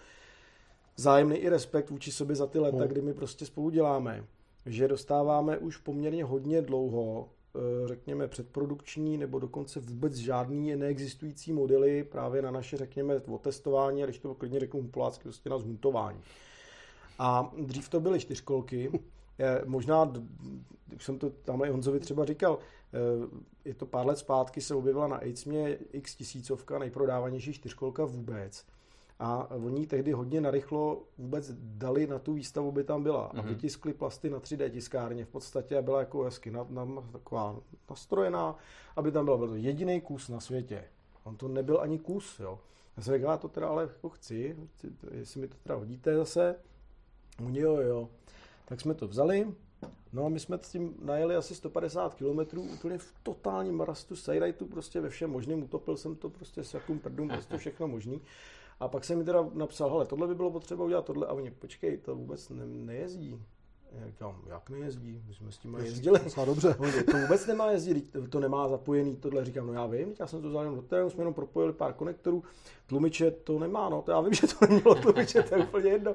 [0.97, 2.89] zájemný i respekt vůči sobě za ty leta, hmm.
[2.89, 4.25] kdy my prostě spolu děláme,
[4.67, 12.05] že dostáváme už poměrně hodně dlouho Eh, řekněme, předprodukční nebo dokonce vůbec žádný neexistující modely
[12.05, 16.21] právě na naše, řekněme, otestování, a když to klidně řeknu polácky, prostě na zhuntování.
[17.19, 18.91] A dřív to byly čtyřkolky,
[19.65, 20.13] možná,
[20.97, 22.99] už jsem to tamhle Honzovi třeba říkal, eh,
[23.65, 28.67] je to pár let zpátky, se objevila na AIDSMě x tisícovka, nejprodávanější čtyřkolka vůbec
[29.21, 33.29] a oni tehdy hodně narychlo vůbec dali na tu výstavu, by tam byla.
[33.29, 33.39] Mm-hmm.
[33.39, 33.49] A mhm.
[33.49, 37.57] vytiskli plasty na 3D tiskárně v podstatě a byla jako hezky na, na, taková
[37.91, 38.57] nastrojená,
[38.97, 40.85] aby tam byl, byl to jediný kus na světě.
[41.25, 42.59] On to nebyl ani kus, jo.
[42.97, 44.57] Já jsem říkal, já to teda ale jako chci,
[45.11, 46.57] jestli mi to teda hodíte zase.
[47.45, 48.09] Oni jo, jo.
[48.71, 49.47] Tak jsme to vzali,
[50.13, 54.67] No a my jsme s tím najeli asi 150 km úplně v totálním marastu, sejrajtu,
[54.67, 58.21] prostě ve všem možném, utopil jsem to prostě s jakým prdům, prostě všechno možný.
[58.81, 61.51] A pak jsem mi teda napsal, hele, tohle by bylo potřeba udělat, tohle, a oni,
[61.51, 63.43] počkej, to vůbec ne, nejezdí.
[63.93, 65.23] Já říkám, jak nejezdí?
[65.29, 66.21] My jsme s tím jezdili.
[66.25, 66.75] Docela dobře.
[67.11, 69.45] to vůbec nemá jezdit, to nemá zapojený tohle.
[69.45, 71.93] Říkám, no já vím, já jsem to vzal jenom do terénu, jsme jenom propojili pár
[71.93, 72.45] konektorů,
[72.87, 76.15] tlumiče to nemá, no to já vím, že to nemělo tlumiče, to je úplně jedno.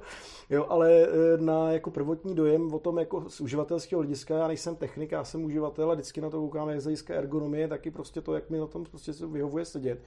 [0.50, 1.08] Jo, ale e,
[1.38, 5.44] na jako prvotní dojem o tom jako z uživatelského hlediska, já nejsem technik, já jsem
[5.44, 8.58] uživatel a vždycky na to koukáme jak z hlediska ergonomie, taky prostě to, jak mi
[8.58, 10.00] na tom prostě se vyhovuje sedět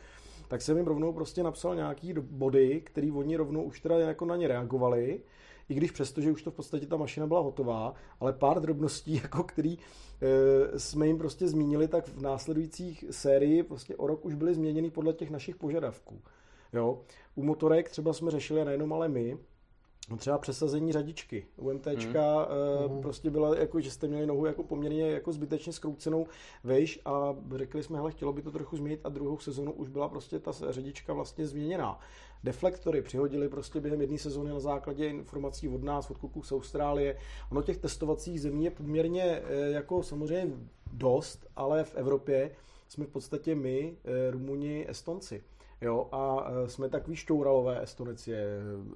[0.48, 4.36] tak jsem jim rovnou prostě napsal nějaký body, který oni rovnou už teda jako na
[4.36, 5.20] ně reagovali,
[5.68, 9.14] i když přesto, že už to v podstatě ta mašina byla hotová, ale pár drobností,
[9.22, 14.34] jako který e, jsme jim prostě zmínili, tak v následujících sérii prostě o rok už
[14.34, 16.20] byly změněny podle těch našich požadavků.
[16.72, 17.00] Jo.
[17.34, 19.38] U motorek třeba jsme řešili nejenom ale my,
[20.10, 21.46] No třeba přesazení řadičky.
[21.56, 22.48] U MTčka
[22.86, 22.96] hmm.
[22.96, 26.26] uh, prostě byla, jako, že jste měli nohu jako poměrně jako zbytečně skroucenou
[26.64, 30.08] vejš a řekli jsme, hele, chtělo by to trochu změnit a druhou sezonu už byla
[30.08, 32.00] prostě ta řadička vlastně změněná.
[32.44, 37.16] Deflektory přihodili prostě během jedné sezóny na základě informací od nás, od kluků z Austrálie.
[37.50, 40.56] Ono těch testovacích zemí je poměrně eh, jako samozřejmě
[40.92, 42.50] dost, ale v Evropě
[42.88, 45.42] jsme v podstatě my, eh, Rumuni, Estonci.
[45.80, 48.44] Jo, a e, jsme takový štouralové, Estonec je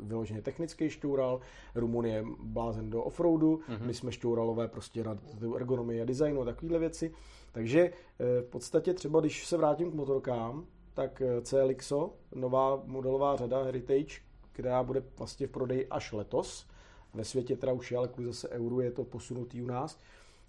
[0.00, 1.40] vyloženě technický štoural,
[1.74, 3.86] Rumun je blázen do offroadu, mm-hmm.
[3.86, 5.18] my jsme štouralové prostě na
[5.56, 7.12] ergonomii a designu a takovéhle věci.
[7.52, 13.62] Takže v podstatě třeba, když se vrátím k motorkám, tak e, CLXO, nová modelová řada
[13.62, 14.20] Heritage,
[14.52, 16.66] která bude vlastně v prodeji až letos,
[17.14, 19.98] ve světě teda už je, ale kvůli zase euru je to posunutý u nás,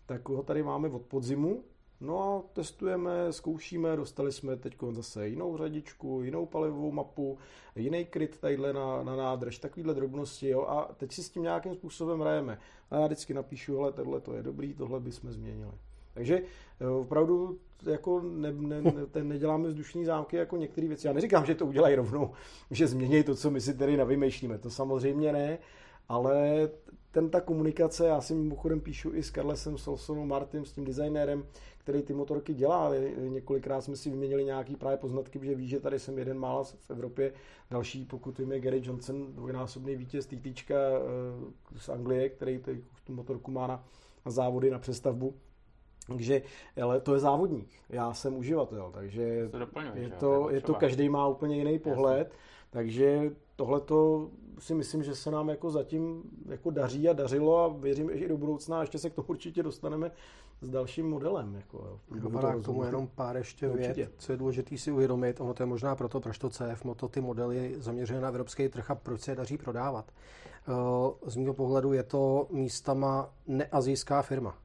[0.06, 1.64] tak ho tady máme od podzimu,
[2.04, 7.38] No a testujeme, zkoušíme, dostali jsme teď zase jinou řadičku, jinou palivovou mapu,
[7.76, 11.76] jiný kryt tadyhle na, na nádrž, takovýhle drobnosti, jo, a teď si s tím nějakým
[11.76, 12.60] způsobem hrajeme.
[12.92, 15.72] A já vždycky napíšu, hele, tohle to je dobrý, tohle bychom změnili.
[16.14, 16.42] Takže
[16.80, 21.08] eh, opravdu jako ne, ne, ne, ten neděláme vzdušní zámky jako některé věci.
[21.08, 22.32] Já neříkám, že to udělají rovnou,
[22.72, 24.58] že změní to, co my si tady navymýšlíme.
[24.58, 25.58] To samozřejmě ne,
[26.10, 26.70] ale
[27.12, 31.46] ten ta komunikace, já si mimochodem píšu i s Carlesem Solsonou Martym, s tím designérem,
[31.78, 32.92] který ty motorky dělá.
[33.18, 36.90] Několikrát jsme si vyměnili nějaký právě poznatky, že ví, že tady jsem jeden mála v
[36.90, 37.34] Evropě.
[37.72, 40.76] Další, pokud vím, je Gary Johnson, dvojnásobný vítěz TT eh,
[41.78, 42.62] z Anglie, který
[43.04, 43.86] tu motorku má na,
[44.26, 45.34] na závody, na přestavbu.
[46.08, 46.42] Takže,
[46.82, 51.10] ale to je závodník, já jsem uživatel, takže to doplňuje, je, to, je to, každý
[51.10, 52.38] má úplně jiný pohled, Jasně.
[52.70, 57.68] takže tohle to si myslím, že se nám jako zatím jako daří a dařilo a
[57.68, 60.12] věřím, že i do budoucna ještě se k tomu určitě dostaneme
[60.62, 61.56] s dalším modelem.
[61.56, 62.30] Jako, jo,
[62.62, 65.96] k tomu jenom pár ještě vět, co je důležité si uvědomit, ono to je možná
[65.96, 69.36] proto, proč to CF Moto ty modely zaměřené na evropský trh a proč se je
[69.36, 70.12] daří prodávat.
[70.68, 74.63] Eh, z mého pohledu je to místama neazijská firma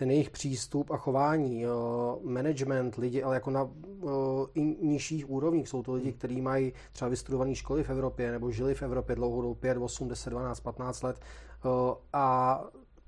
[0.00, 1.64] ten jejich přístup a chování,
[2.24, 3.70] management lidi, ale jako na
[4.54, 5.68] i nižších úrovních.
[5.68, 6.18] Jsou to lidi, hmm.
[6.18, 10.30] kteří mají třeba vystudované školy v Evropě nebo žili v Evropě dlouhou 5, 8, 10,
[10.30, 11.20] 12, 15 let
[12.12, 12.60] a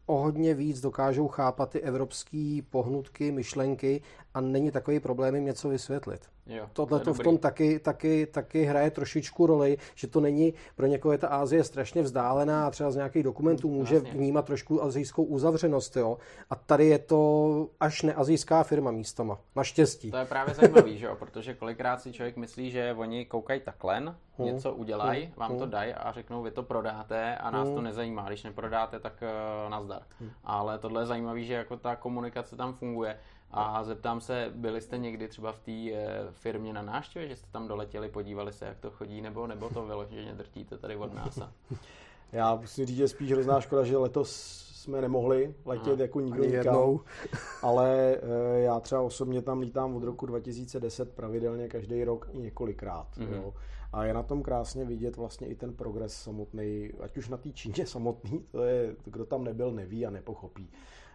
[0.07, 4.02] o hodně víc dokážou chápat ty evropské pohnutky, myšlenky
[4.35, 6.29] a není takový problém jim něco vysvětlit.
[6.73, 11.12] Tohle to v tom taky, taky, taky hraje trošičku roli, že to není, pro někoho
[11.12, 14.11] je ta Ázie strašně vzdálená a třeba z nějakých dokumentů mm, může Jasně.
[14.11, 15.97] vnímat trošku azijskou uzavřenost.
[15.97, 16.18] Jo?
[16.51, 19.38] A tady je to až neazijská firma místama.
[19.57, 20.11] Naštěstí.
[20.11, 21.16] To je právě zajímavý, že jo?
[21.18, 24.14] protože kolikrát si člověk myslí, že oni koukají takhle, hmm.
[24.38, 25.33] něco udělají, hmm.
[25.37, 25.59] vám hmm.
[25.59, 27.77] to dají a řeknou, vy to prodáte a nás hmm.
[27.77, 28.29] to nezajímá.
[28.29, 30.03] Když neprodáte, tak uh, nazdar.
[30.21, 30.31] Hmm.
[30.45, 33.18] Ale tohle je zajímavé, že jako ta komunikace tam funguje
[33.53, 37.47] A zeptám se, byli jste někdy třeba v té eh, firmě na návštěvě, že jste
[37.53, 41.38] tam doletěli, podívali se, jak to chodí, nebo, nebo to vyloženě drtíte tady od nás?
[42.33, 46.45] Já musím říct, že spíš hrozná škoda, že letos jsme nemohli letět Aha, jako nikdo
[46.45, 46.99] nikam.
[47.62, 53.07] Ale e, já třeba osobně tam lítám od roku 2010 pravidelně každý rok i několikrát.
[53.17, 53.35] Mm-hmm.
[53.35, 53.55] Jo.
[53.93, 57.53] A je na tom krásně vidět vlastně i ten progres samotný, ať už na té
[57.53, 60.69] Číně samotný, to je, kdo tam nebyl, neví a nepochopí.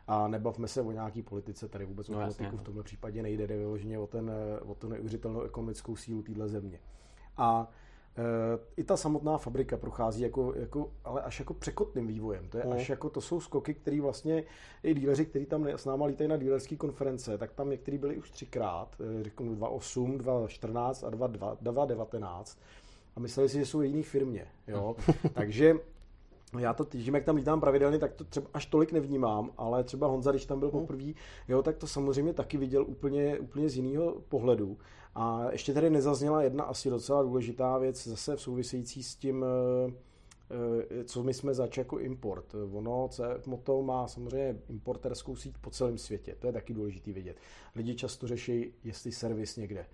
[0.08, 3.48] A nebavme se o nějaký politice, tady vůbec no, o politiku v tomhle případě nejde,
[3.48, 4.32] jde vyloženě o, ten,
[4.66, 6.80] o tu neuvěřitelnou ekonomickou sílu téhle země.
[7.38, 7.72] A
[8.18, 8.24] e,
[8.78, 12.50] i ta samotná fabrika prochází jako, jako, ale až jako překotným vývojem.
[12.50, 12.72] To je mm.
[12.72, 14.44] až jako, to jsou skoky, které vlastně
[14.84, 18.32] i díleři, kteří tam s náma lítají na dílerské konference, tak tam některý byli už
[18.32, 22.58] třikrát, e, řeknu 2.8, 2.14 a 2.19
[23.16, 24.48] a mysleli si, že jsou jiný firmě.
[24.68, 24.96] Jo?
[25.34, 25.76] Takže
[26.60, 30.08] já to tím, jak tam lítám pravidelně, tak to třeba až tolik nevnímám, ale třeba
[30.08, 30.80] Honza, když tam byl hmm.
[30.80, 31.12] poprvé,
[31.48, 34.78] jo, tak to samozřejmě taky viděl úplně, úplně z jiného pohledu.
[35.16, 39.94] A ještě tady nezazněla jedna asi docela důležitá věc, zase v související s tím, eh,
[40.90, 42.56] eh, co my jsme zač jako import.
[42.72, 47.38] Ono, CF Moto má samozřejmě importerskou síť po celém světě, to je taky důležité vědět.
[47.76, 49.86] Lidi často řeší, jestli servis někde.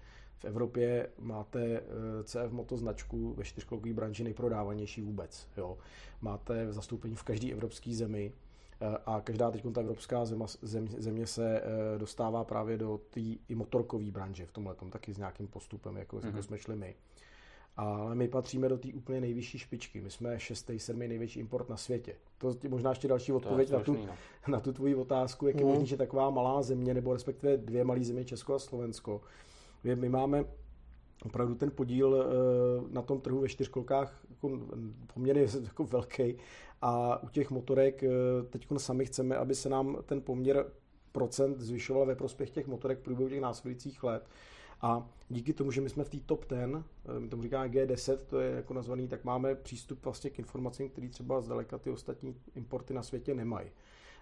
[0.43, 1.81] V Evropě máte eh,
[2.23, 5.47] CF Moto značku ve čtyřkolkové branži nejprodávanější vůbec.
[5.57, 5.77] Jo.
[6.21, 8.33] Máte zastoupení v každé evropské zemi
[8.81, 13.19] eh, a každá teď ta evropská zema, zem, země se eh, dostává právě do té
[13.19, 16.25] i motorkové branže v tomhle taky s nějakým postupem, jako, mm-hmm.
[16.25, 16.95] jako jsme šli my.
[17.77, 20.01] Ale my patříme do té úplně nejvyšší špičky.
[20.01, 22.15] My jsme šestý, sedmý největší import na světě.
[22.37, 24.15] To je možná ještě další odpověď na tu, no.
[24.47, 25.69] na tu tvoji otázku, jak je mm.
[25.69, 29.21] možné, že taková malá země, nebo respektive dvě malé země, Česko a Slovensko,
[29.83, 30.45] my máme
[31.25, 34.59] opravdu ten podíl eh, na tom trhu ve čtyřkolkách jako
[35.13, 36.37] poměrně jako velký
[36.81, 38.09] a u těch motorek eh,
[38.49, 40.65] teď sami chceme, aby se nám ten poměr
[41.11, 44.29] procent zvyšoval ve prospěch těch motorek v průběhu těch následujících let.
[44.81, 46.83] A díky tomu, že my jsme v té top 10,
[47.15, 50.89] eh, my tomu říkáme G10, to je jako nazvaný, tak máme přístup vlastně k informacím,
[50.89, 53.67] které třeba zdaleka ty ostatní importy na světě nemají.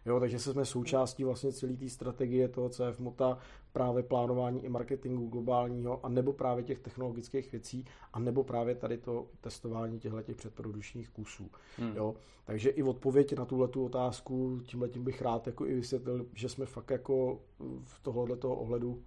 [0.06, 3.38] Jo, takže jsme součástí vlastně celé té strategie toho CF Mota,
[3.74, 8.98] právě plánování i marketingu globálního, a nebo právě těch technologických věcí, a nebo právě tady
[8.98, 11.52] to testování těchto těch předprodučních kusů.
[11.78, 11.96] Hmm.
[11.96, 16.50] Jo, takže i odpověď na tuhle otázku, tímhle tím bych rád jako i vysvětlil, že
[16.50, 17.40] jsme fakt jako
[17.84, 19.04] v tohoto ohledu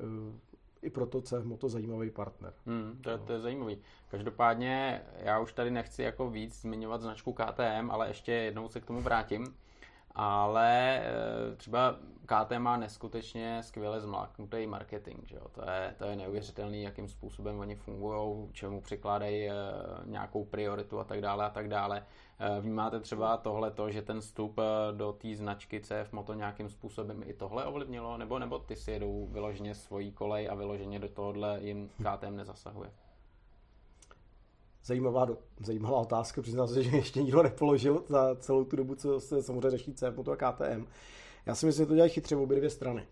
[0.00, 0.38] eh,
[0.82, 2.52] i proto CF Moto zajímavý partner.
[2.66, 3.78] Hmm, to, je, to je zajímavý.
[4.08, 8.86] Každopádně já už tady nechci jako víc zmiňovat značku KTM, ale ještě jednou se k
[8.86, 9.54] tomu vrátím
[10.14, 11.96] ale eh, třeba
[12.26, 15.48] KT má neskutečně skvěle zmláknutý marketing, že jo?
[15.52, 19.54] To, je, to je neuvěřitelný, jakým způsobem oni fungují, čemu přikládají eh,
[20.04, 22.04] nějakou prioritu a tak dále a tak dále.
[22.38, 24.60] Eh, vnímáte třeba tohle to, že ten vstup
[24.92, 29.26] do té značky CF Moto nějakým způsobem i tohle ovlivnilo, nebo, nebo ty si jedou
[29.26, 32.90] vyloženě svojí kolej a vyloženě do tohohle jim KTM nezasahuje?
[34.84, 35.26] Zajímavá,
[35.60, 39.70] zajímavá otázka, přiznám se, že ještě nikdo nepoložil za celou tu dobu, co se samozřejmě
[39.70, 40.86] řeší CF Moto a KTM.
[41.46, 43.06] Já si myslím, že to dělají chytře v obě dvě strany.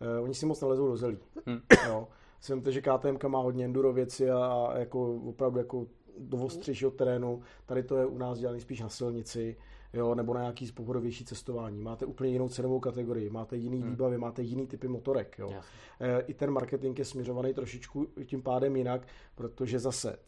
[0.00, 1.18] Uh, oni si moc nelezou do zelí.
[1.46, 1.60] Hmm.
[1.86, 2.08] Jo.
[2.38, 5.86] Myslím, že KTM má hodně enduro věci a, a jako opravdu jako
[6.18, 7.42] do ostřejšího terénu.
[7.66, 9.56] Tady to je u nás dělané spíš na silnici
[9.92, 11.80] jo, nebo na nějaký pohodovější cestování.
[11.80, 13.90] Máte úplně jinou cenovou kategorii, máte jiný hmm.
[13.90, 15.38] výbavy, máte jiný typy motorek.
[15.38, 15.52] Jo.
[16.00, 20.18] E, I ten marketing je směřovaný trošičku tím pádem jinak, protože zase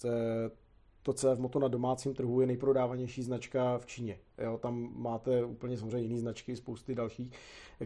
[1.02, 4.18] to CF Moto na domácím trhu je nejprodávanější značka v Číně.
[4.38, 7.32] Jo, tam máte úplně samozřejmě jiné značky, spousty dalších,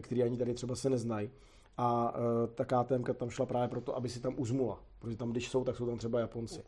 [0.01, 1.29] které ani tady třeba se neznají.
[1.77, 4.79] A e, ta KTM tam šla právě proto, aby si tam uzmula.
[4.99, 6.61] Protože tam, když jsou, tak jsou tam třeba Japonci.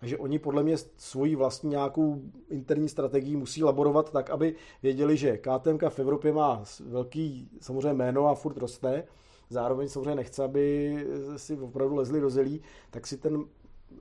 [0.00, 5.38] Takže oni podle mě svoji vlastní nějakou interní strategii musí laborovat tak, aby věděli, že
[5.38, 9.04] KTM v Evropě má velký samozřejmě jméno a furt roste,
[9.50, 10.96] zároveň samozřejmě nechce, aby
[11.36, 13.44] si opravdu lezli do zelí, tak si ten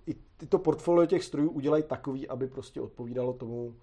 [0.08, 0.16] i
[0.50, 3.76] to portfolio těch strojů udělají takový, aby prostě odpovídalo tomu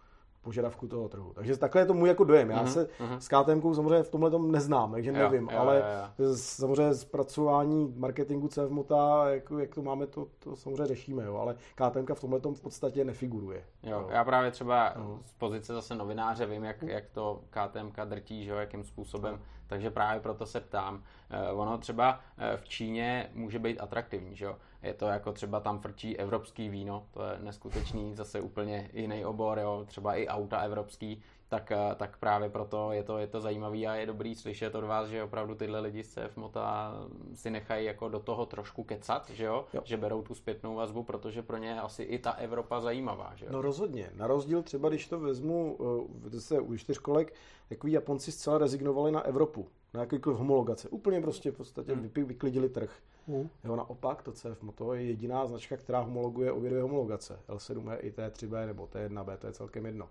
[0.42, 1.32] požadavku toho trhu.
[1.34, 2.50] Takže takhle je to můj jako dojem.
[2.50, 2.72] Já mm-hmm.
[2.72, 3.16] se mm-hmm.
[3.18, 5.76] s KTM samozřejmě v tomhle tom neznám, takže nevím, jo, jo, ale
[6.18, 6.36] jo, jo.
[6.36, 11.54] samozřejmě zpracování marketingu CF Mota, jako, jak to máme, to, to samozřejmě řešíme, jo, ale
[11.74, 13.64] KTM v tomhle tom v podstatě nefiguruje.
[13.82, 14.08] Jo, jo.
[14.10, 15.18] Já právě třeba uh-huh.
[15.24, 19.66] z pozice zase novináře vím, jak, jak to KTM drtí, že jo, jakým způsobem, uh-huh.
[19.66, 21.02] takže právě proto se ptám.
[21.30, 24.56] Eh, ono třeba eh, v Číně může být atraktivní, že jo.
[24.82, 29.58] Je to jako třeba tam frčí evropský víno, to je neskutečný, zase úplně jiný obor,
[29.58, 33.86] jo, třeba i auta evropský, tak, eh, tak právě proto je to, je to zajímavý
[33.86, 36.94] a je dobrý slyšet od vás, že opravdu tyhle lidi z CF Mota
[37.34, 39.64] si nechají jako do toho trošku kecat, že jo?
[39.74, 39.80] jo.
[39.84, 43.46] Že berou tu zpětnou vazbu, protože pro ně je asi i ta Evropa zajímavá, že
[43.46, 43.52] jo?
[43.52, 44.10] No rozhodně.
[44.14, 45.78] Na rozdíl třeba, když to vezmu
[46.26, 47.34] eh, zase u čtyřkolek,
[47.68, 50.88] takový Japonci zcela rezignovali na Evropu, na jakýkoliv homologace.
[50.88, 52.10] Úplně prostě v podstatě hmm.
[52.14, 52.90] vyklidili trh.
[53.28, 53.48] Hmm.
[53.64, 57.38] Jo, naopak, to CF Moto je jediná značka, která homologuje obě dvě homologace.
[57.48, 60.08] L7 i T3B nebo T1B, to je celkem jedno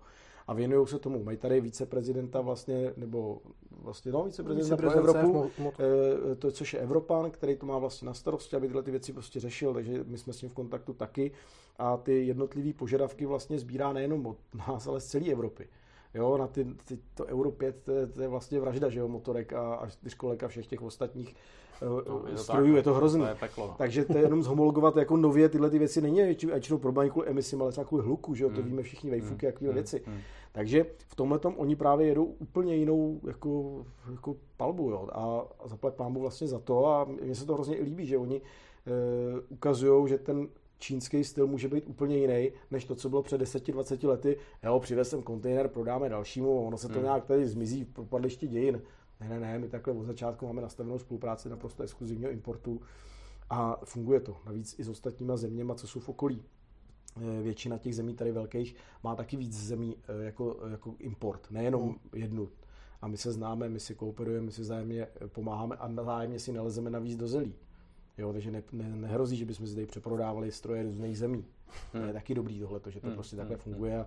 [0.50, 1.24] a věnují se tomu.
[1.24, 3.40] Mají tady viceprezidenta vlastně, nebo
[3.82, 8.14] vlastně, no, viceprezidenta pro Evropu, eh, to, což je Evropan, který to má vlastně na
[8.14, 11.32] starosti, aby tyhle ty věci prostě řešil, takže my jsme s ním v kontaktu taky
[11.78, 14.36] a ty jednotlivé požadavky vlastně sbírá nejenom od
[14.68, 15.68] nás, ale z celé Evropy.
[16.14, 19.08] Jo, na ty, ty, to Euro 5, to je, to je vlastně vražda, že jo,
[19.08, 21.36] motorek a, a čtyřkolek a všech těch ostatních
[21.82, 23.20] no, je strojů, tak, je to hrozný.
[23.20, 23.74] To je peklo, no.
[23.78, 27.62] Takže to je jenom zhomologovat jako nově tyhle ty věci není většinou problém kvůli emisím,
[27.62, 28.66] ale třeba kvůli hluku, že jo, to mm.
[28.66, 29.50] víme všichni vejfuky, mm.
[29.52, 29.74] jakové mm.
[29.74, 30.02] věci.
[30.06, 30.18] Mm.
[30.52, 35.68] Takže v tomhle tom oni právě jedou úplně jinou jako, jako palbu, jo, a, a
[35.68, 38.40] zaplať pámu vlastně za to a mně se to hrozně líbí, že oni e,
[39.48, 40.48] ukazují, že ten
[40.80, 44.36] čínský styl může být úplně jiný, než to, co bylo před 10-20 lety.
[44.62, 47.02] Jo, přivez jsem kontejner, prodáme dalšímu, ono se to hmm.
[47.02, 48.82] nějak tady zmizí v propadlišti dějin.
[49.20, 52.80] Ne, ne, ne, my takhle od začátku máme nastavenou spolupráci naprosto exkluzivního importu
[53.50, 54.36] a funguje to.
[54.46, 56.42] Navíc i s ostatníma zeměma, co jsou v okolí.
[57.16, 61.82] Eh, většina těch zemí tady velkých má taky víc zemí eh, jako, jako import, nejenom
[61.82, 61.98] hmm.
[62.14, 62.48] jednu.
[63.02, 66.52] A my se známe, my si kooperujeme, my si zájemně eh, pomáháme a zájemně si
[66.52, 67.54] nalezeme navíc do zelí.
[68.18, 71.44] Jo, takže ne, ne, nehrozí, že bychom si tady přeprodávali stroje různých zemí.
[71.92, 72.02] Hmm.
[72.02, 73.16] To je taky dobrý tohle, že to hmm.
[73.16, 73.62] prostě takhle hmm.
[73.62, 74.06] funguje a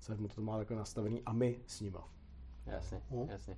[0.00, 2.08] se to má takhle nastavený a my s nima.
[2.66, 3.28] Jasně, hmm.
[3.28, 3.56] jasně.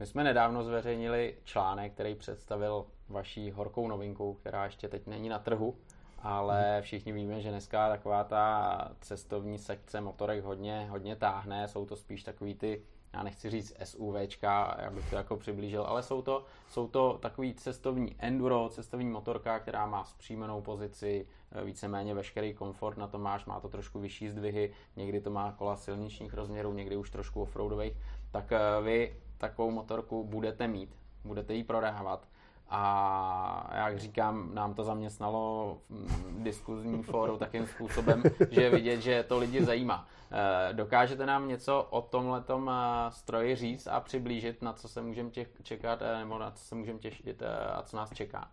[0.00, 5.38] My jsme nedávno zveřejnili článek, který představil vaší horkou novinku, která ještě teď není na
[5.38, 5.76] trhu,
[6.18, 6.82] ale hmm.
[6.82, 12.22] všichni víme, že dneska taková ta cestovní sekce motorek hodně, hodně táhne, jsou to spíš
[12.22, 16.88] takový ty já nechci říct SUVčka, já bych to jako přiblížil, ale jsou to, jsou
[16.88, 23.06] to takový cestovní enduro, cestovní motorka, která má zpříjmenou pozici, eh, víceméně veškerý komfort na
[23.06, 27.10] to máš, má to trošku vyšší zdvihy, někdy to má kola silničních rozměrů, někdy už
[27.10, 27.96] trošku offroadových,
[28.30, 32.28] tak eh, vy takovou motorku budete mít, budete ji prodávat
[32.70, 39.24] a jak říkám, nám to zaměstnalo v diskuzní fóru takým způsobem, že je vidět, že
[39.28, 40.08] to lidi zajímá.
[40.30, 45.30] Eh, dokážete nám něco o tomhletom eh, stroji říct a přiblížit, na co se můžeme
[45.62, 47.42] čekat, eh, nebo na co se můžeme těšit
[47.76, 48.48] a co nás čeká?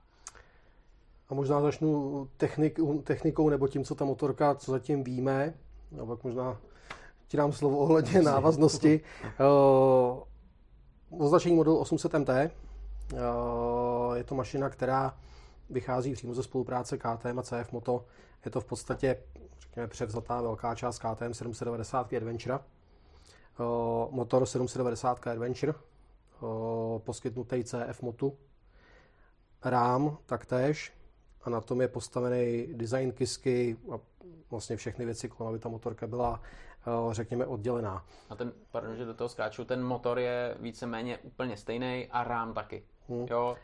[1.29, 5.53] A možná začnu technik, technikou nebo tím, co ta motorka, co zatím víme,
[6.01, 6.57] a pak možná
[7.27, 9.01] ti dám slovo ohledně návaznosti.
[11.17, 12.29] označení model 800 MT,
[14.17, 15.17] je to mašina, která
[15.69, 18.05] vychází přímo ze spolupráce KTM a CF Moto.
[18.45, 19.23] Je to v podstatě,
[19.59, 22.59] řekněme, převzatá velká část KTM 790 Adventure.
[24.09, 25.73] Motor 790 Adventure,
[26.97, 28.37] poskytnutý CF Motu.
[29.63, 30.93] Rám taktéž
[31.43, 33.99] a na tom je postavený design kisky a
[34.51, 36.41] vlastně všechny věci kolem, aby ta motorka byla
[37.11, 38.05] řekněme, oddělená.
[38.29, 42.53] A ten, pardon, že do toho skáču, ten motor je víceméně úplně stejný a rám
[42.53, 42.83] taky.
[43.09, 43.27] Hmm.
[43.29, 43.55] Jo.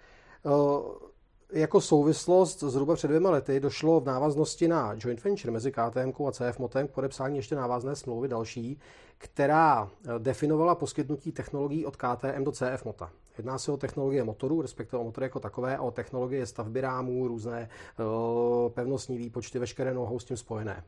[1.54, 6.32] Jako souvislost zhruba před dvěma lety došlo v návaznosti na joint venture mezi KTM a
[6.32, 8.80] CF Motem k podepsání ještě návazné smlouvy další,
[9.18, 13.12] která e, definovala poskytnutí technologií od KTM do CF Mota.
[13.38, 17.70] Jedná se o technologie motorů, respektive o motory jako takové, o technologie stavby rámů, různé
[18.00, 20.84] uh, pevnostní výpočty, veškeré nohou s tím spojené.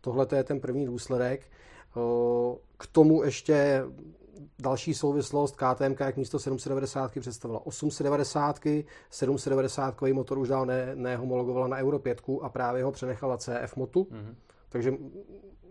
[0.00, 1.50] Tohle je ten první důsledek.
[2.76, 3.84] K tomu ještě
[4.58, 8.60] další souvislost KTM, jak místo 790 představila 890,
[9.10, 14.04] 790 motor už dál ne, nehomologovala na Euro 5 a právě ho přenechala CF Motu,
[14.04, 14.34] mm-hmm.
[14.68, 14.94] takže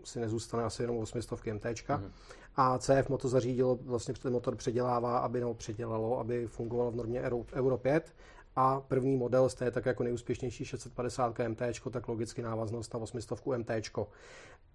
[0.04, 1.64] si nezůstane asi jenom 800 MT.
[1.64, 2.10] Mm-hmm.
[2.56, 7.20] A CF Moto zařídilo, vlastně ten motor předělává, aby no, předělalo, aby fungoval v normě
[7.20, 8.14] Euro, Euro 5
[8.56, 13.46] a první model z té tak jako nejúspěšnější 650 MT, tak logicky návaznost na 800
[13.56, 13.70] MT.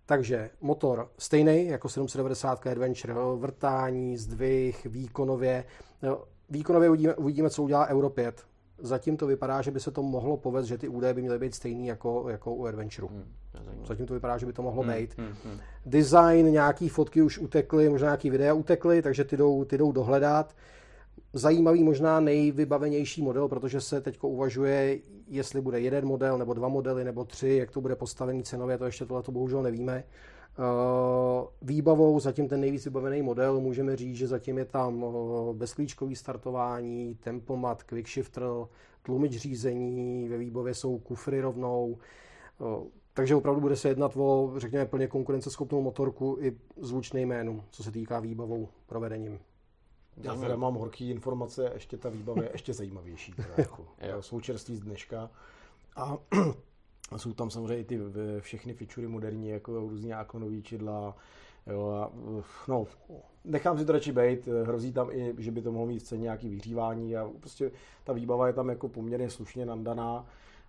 [0.08, 5.64] Takže motor stejný jako 790 Adventure, vrtání, zdvih, výkonově.
[6.50, 8.44] Výkonově uvidíme, uvidíme, co udělá Euro 5.
[8.78, 11.56] Zatím to vypadá, že by se to mohlo povést, že ty údaje by měly být
[11.56, 13.08] stejný jako, jako u Adventure.
[13.08, 15.18] Hmm, Zatím to vypadá, že by to mohlo hmm, být.
[15.18, 15.60] Hmm, hmm.
[15.86, 20.56] Design, nějaký fotky už utekly, možná nějaký videa utekly, takže ty jdou, ty jdou dohledat
[21.38, 27.04] zajímavý, možná nejvybavenější model, protože se teď uvažuje, jestli bude jeden model, nebo dva modely,
[27.04, 30.04] nebo tři, jak to bude postavený cenově, to ještě tohle to bohužel nevíme.
[30.60, 36.16] Eh, výbavou zatím ten nejvíc vybavený model, můžeme říct, že zatím je tam eh, bezklíčkový
[36.16, 38.44] startování, tempomat, quickshifter,
[39.04, 41.98] tlumič řízení, ve výbavě jsou kufry rovnou,
[42.62, 47.84] eh, takže opravdu bude se jednat o, řekněme, plně konkurenceschopnou motorku i zvučný jménu, co
[47.84, 49.40] se týká výbavou provedením.
[50.22, 53.34] Já teda mám horký informace, ještě ta výbava je ještě zajímavější.
[53.34, 53.86] Teda, jako,
[54.20, 55.30] jsou čerství z dneška.
[55.96, 56.18] A
[57.18, 58.00] jsou tam samozřejmě i ty
[58.40, 61.16] všechny featurey moderní, jako různý náklonový čidla.
[61.68, 62.12] Jo, a,
[62.68, 62.88] no,
[63.46, 66.50] nechám si to radši být, hrozí tam i, že by to mohlo mít scéně nějaký
[66.50, 67.72] vyhřívání a prostě
[68.04, 70.26] ta výbava je tam jako poměrně slušně nandaná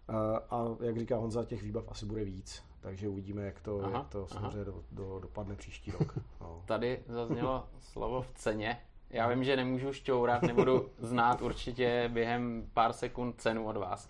[0.08, 3.98] a, a jak říká Honza, těch výbav asi bude víc, takže uvidíme, jak to, aha,
[3.98, 6.18] jak to samozřejmě do, do, dopadne příští rok.
[6.40, 6.62] No.
[6.66, 8.80] Tady zaznělo slovo v ceně.
[9.10, 14.08] Já vím, že nemůžu šťourat, nebudu znát určitě během pár sekund cenu od vás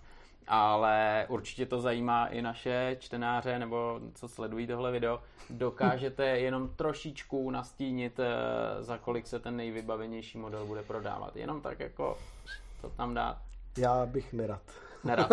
[0.49, 5.19] ale určitě to zajímá i naše čtenáře, nebo co sledují tohle video.
[5.49, 11.35] Dokážete jenom trošičku nastínit, eh, za kolik se ten nejvybavenější model bude prodávat.
[11.35, 12.17] Jenom tak jako
[12.81, 13.37] to tam dát.
[13.77, 14.61] Já bych nerad.
[15.03, 15.29] Nerad.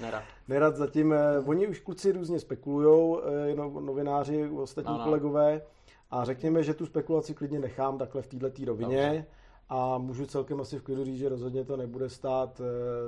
[0.00, 0.22] Nerad.
[0.48, 1.12] nerad zatím.
[1.12, 3.18] Eh, oni už kluci různě spekulují,
[3.52, 5.04] eh, novináři, ostatní no, no.
[5.04, 5.62] kolegové.
[6.12, 9.06] A řekněme, že tu spekulaci klidně nechám takhle v této rovině.
[9.06, 9.26] Dobře
[9.68, 12.60] a můžu celkem asi v klidu říct, že rozhodně to nebude stát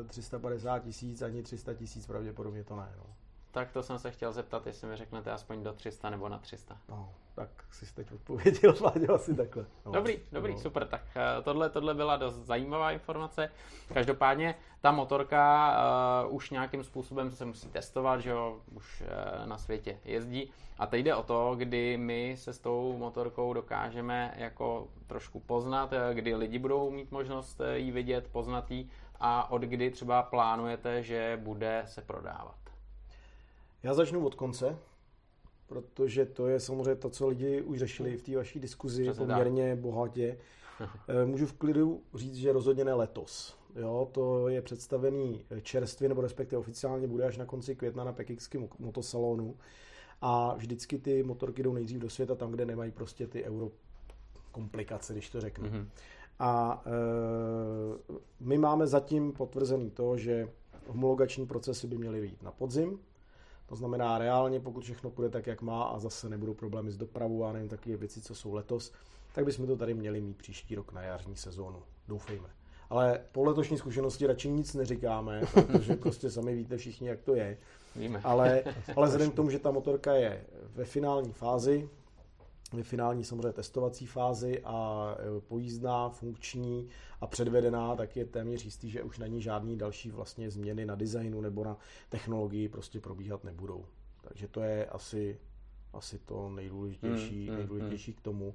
[0.07, 2.95] 350 eh, tisíc ani 300 tisíc, pravděpodobně to ne.
[2.99, 3.05] No.
[3.55, 6.79] Tak to jsem se chtěl zeptat, jestli mi řeknete aspoň do 300 nebo na 300.
[6.89, 9.67] No, tak si teď odpověděl, Vláďo, asi takhle.
[9.87, 9.93] No.
[9.93, 10.59] Dobrý, dobrý, no.
[10.59, 10.87] super.
[10.87, 13.51] Tak eh, tohle, tohle byla dost zajímavá informace.
[13.95, 15.77] Každopádně ta motorka
[16.27, 20.51] uh, už nějakým způsobem se musí testovat, že jo, už uh, na světě jezdí.
[20.79, 25.93] A teď jde o to, kdy my se s tou motorkou dokážeme jako trošku poznat,
[26.13, 28.89] kdy lidi budou mít možnost ji vidět, poznat ji
[29.21, 32.64] a od kdy třeba plánujete, že bude se prodávat.
[33.85, 34.78] Já začnu od konce,
[35.66, 39.70] protože to je samozřejmě to, co lidi už řešili v té vaší diskuzi Přesně poměrně
[39.70, 39.78] tak.
[39.78, 40.39] bohatě.
[41.09, 43.57] Eh, můžu v klidu říct, že rozhodně ne letos.
[43.76, 48.68] Jo, to je představený čerstvě, nebo respektive oficiálně bude až na konci května na pekingském
[48.78, 49.57] motosalonu.
[50.20, 53.70] A vždycky ty motorky jdou nejdřív do světa tam, kde nemají prostě ty euro
[54.53, 55.68] komplikace, když to řeknu.
[55.68, 55.87] Mm-hmm.
[56.39, 56.91] A e,
[58.41, 60.49] my máme zatím potvrzený to, že
[60.87, 62.99] homologační procesy by měly být na podzim,
[63.67, 67.45] to znamená, reálně, pokud všechno půjde tak, jak má a zase nebudou problémy s dopravou
[67.45, 68.93] a nevím, takové věci, co jsou letos,
[69.35, 71.83] tak bychom to tady měli mít příští rok na jarní sezónu.
[72.09, 72.49] Doufejme.
[72.91, 77.59] Ale po letošní zkušenosti radši nic neříkáme, protože prostě sami víte všichni, jak to je.
[77.97, 78.21] Víme.
[78.25, 78.62] Ale,
[78.97, 80.45] ale vzhledem k tomu, že ta motorka je
[80.75, 81.89] ve finální fázi,
[82.83, 86.89] finální samozřejmě testovací fázi a e, pojízdná, funkční
[87.20, 90.95] a předvedená, tak je téměř jistý, že už na ní žádný další vlastně změny na
[90.95, 91.77] designu nebo na
[92.09, 93.85] technologii prostě probíhat nebudou.
[94.20, 95.39] Takže to je asi,
[95.93, 98.18] asi to nejdůležitější, hmm, nejdůležitější hmm.
[98.18, 98.55] k tomu.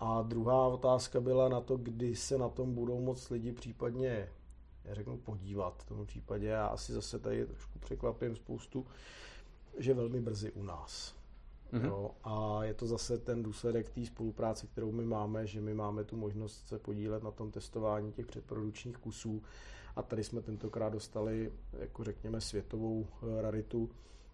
[0.00, 4.28] A druhá otázka byla na to, kdy se na tom budou moc lidi případně,
[4.84, 6.46] já řeknu, podívat v tom případě.
[6.46, 8.86] Já asi zase tady trošku překvapím spoustu,
[9.78, 11.19] že velmi brzy u nás.
[11.72, 11.84] Mm-hmm.
[11.84, 16.04] Jo, a je to zase ten důsledek té spolupráce, kterou my máme, že my máme
[16.04, 19.42] tu možnost se podílet na tom testování těch předprodukčních kusů
[19.96, 23.90] a tady jsme tentokrát dostali, jako řekněme, světovou eh, raritu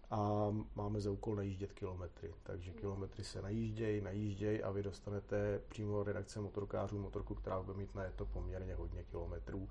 [0.09, 2.33] a máme za úkol najíždět kilometry.
[2.43, 7.95] Takže kilometry se najíždějí, najíždějí a vy dostanete přímo redakce motorkářů motorku, která bude mít
[7.95, 9.69] na to poměrně hodně kilometrů.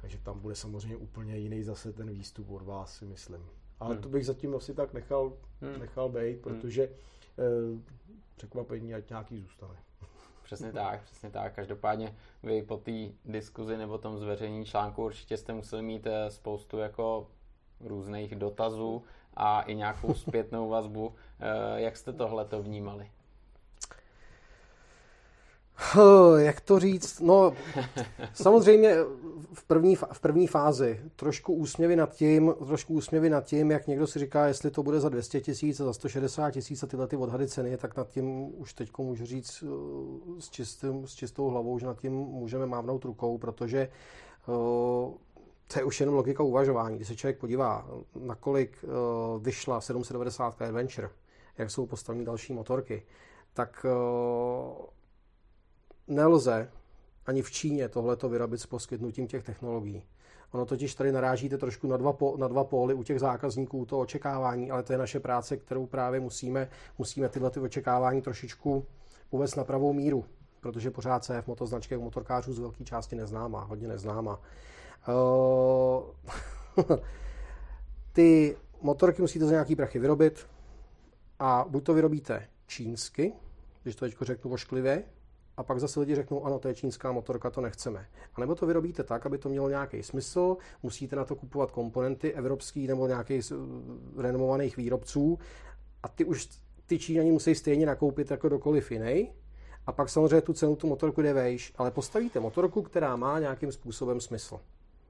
[0.00, 3.46] Takže tam bude samozřejmě úplně jiný zase ten výstup od vás, si myslím.
[3.80, 4.02] Ale hmm.
[4.02, 5.80] to bych zatím asi tak nechal, hmm.
[5.80, 6.40] nechal být, hmm.
[6.42, 6.90] protože
[7.38, 7.84] hmm.
[8.36, 9.74] překvapení ať nějaký zůstane.
[10.42, 11.54] Přesně tak, přesně tak.
[11.54, 16.78] Každopádně vy po té diskuzi nebo tom zveřejnění článku určitě jste museli mít eh, spoustu
[16.78, 17.26] jako
[17.80, 19.04] různých dotazů
[19.34, 21.14] a i nějakou zpětnou vazbu.
[21.40, 23.10] Eh, jak jste tohle to vnímali?
[26.36, 27.20] Jak to říct?
[27.20, 27.52] No,
[28.34, 28.96] samozřejmě
[29.52, 34.06] v první, v první fázi trošku úsměvy nad tím, trošku úsměvy nad tím, jak někdo
[34.06, 37.48] si říká, jestli to bude za 200 tisíc za 160 tisíc a tyhle ty odhady
[37.48, 41.86] ceny, tak nad tím už teď můžu říct eh, s, čistým, s čistou hlavou, že
[41.86, 43.90] nad tím můžeme mávnout rukou, protože eh,
[45.72, 46.96] to je už jenom logika uvažování.
[46.96, 47.86] Když se člověk podívá,
[48.20, 48.88] nakolik eh,
[49.38, 51.10] vyšla 790 Adventure,
[51.58, 53.02] jak jsou postaveny další motorky,
[53.54, 53.86] tak
[56.08, 56.70] nelze
[57.26, 60.02] ani v Číně tohleto vyrobit s poskytnutím těch technologií.
[60.52, 64.00] Ono totiž tady narážíte trošku na dva, po, na dva póly u těch zákazníků, to
[64.00, 68.86] očekávání, ale to je naše práce, kterou právě musíme, musíme tyhle ty očekávání trošičku
[69.30, 70.24] uvést na pravou míru,
[70.60, 74.40] protože pořád se v motoznačkách motorkářů z velké části neznámá, hodně neznámá.
[75.08, 76.02] Uh,
[78.12, 80.46] ty motorky musíte za nějaký prachy vyrobit
[81.38, 83.32] a buď to vyrobíte čínsky,
[83.82, 85.02] když to teď řeknu ošklivě,
[85.56, 88.06] a pak zase lidi řeknou, ano, to je čínská motorka, to nechceme.
[88.34, 92.32] A nebo to vyrobíte tak, aby to mělo nějaký smysl, musíte na to kupovat komponenty
[92.32, 93.52] evropský nebo nějakých
[94.16, 95.38] renomovaných výrobců
[96.02, 96.48] a ty už
[96.86, 99.32] ty Číňani musí stejně nakoupit jako dokoliv jiný.
[99.86, 103.72] A pak samozřejmě tu cenu tu motorku jde vejš, ale postavíte motorku, která má nějakým
[103.72, 104.60] způsobem smysl.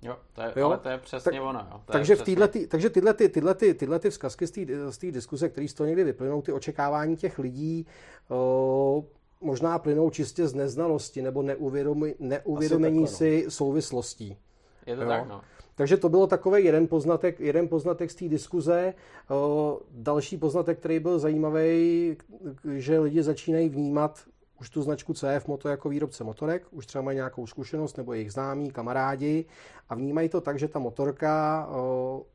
[0.03, 0.67] Jo, to je, jo?
[0.67, 1.59] ale to je přesně tak, ono.
[1.59, 1.81] Jo.
[1.85, 2.23] To takže, přesně...
[2.23, 5.75] v týhle, takže tyhle, ty, tyhle, ty, tyhle ty vzkazky z té diskuse, které z
[5.75, 7.87] toho někdy vyplynou, ty očekávání těch lidí,
[8.29, 9.05] o,
[9.41, 13.17] možná plynou čistě z neznalosti nebo neuvědomí, neuvědomění takhle, no.
[13.17, 14.37] si souvislostí.
[14.87, 15.09] Je to jo?
[15.09, 15.41] tak, no.
[15.75, 18.95] Takže to bylo takový jeden poznatek, jeden poznatek z té diskuze.
[19.91, 22.17] Další poznatek, který byl zajímavý,
[22.75, 24.25] že lidi začínají vnímat
[24.61, 28.33] už tu značku CF Moto jako výrobce motorek, už třeba mají nějakou zkušenost nebo jejich
[28.33, 29.45] známí, kamarádi
[29.89, 31.69] a vnímají to tak, že ta motorka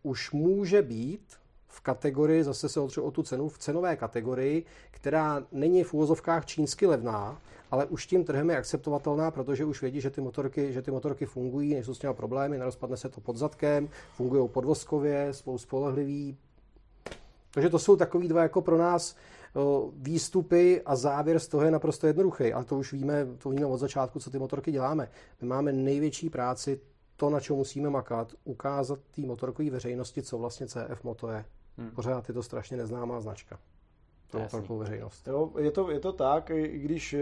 [0.03, 1.40] už může být
[1.71, 6.45] v kategorii, zase se otřu o tu cenu, v cenové kategorii, která není v úvozovkách
[6.45, 7.41] čínsky levná,
[7.71, 11.25] ale už tím trhem je akceptovatelná, protože už vědí, že ty motorky, že ty motorky
[11.25, 16.37] fungují, nejsou s těma problémy, nerozpadne se to pod zadkem, fungují podvozkově, jsou spolehlivý.
[17.53, 19.15] Takže to jsou takový dva jako pro nás
[19.93, 22.53] výstupy a závěr z toho je naprosto jednoduchý.
[22.53, 25.09] A to už víme, to víme od začátku, co ty motorky děláme.
[25.41, 26.79] My máme největší práci,
[27.15, 31.45] to, na čem musíme makat, ukázat té motorkové veřejnosti, co vlastně CF Moto je.
[31.77, 31.91] Hmm.
[31.91, 33.59] Pořád je to strašně neznámá značka
[34.31, 35.27] pro velkou veřejnost.
[35.27, 37.13] Jo, je, to, je to tak, i když,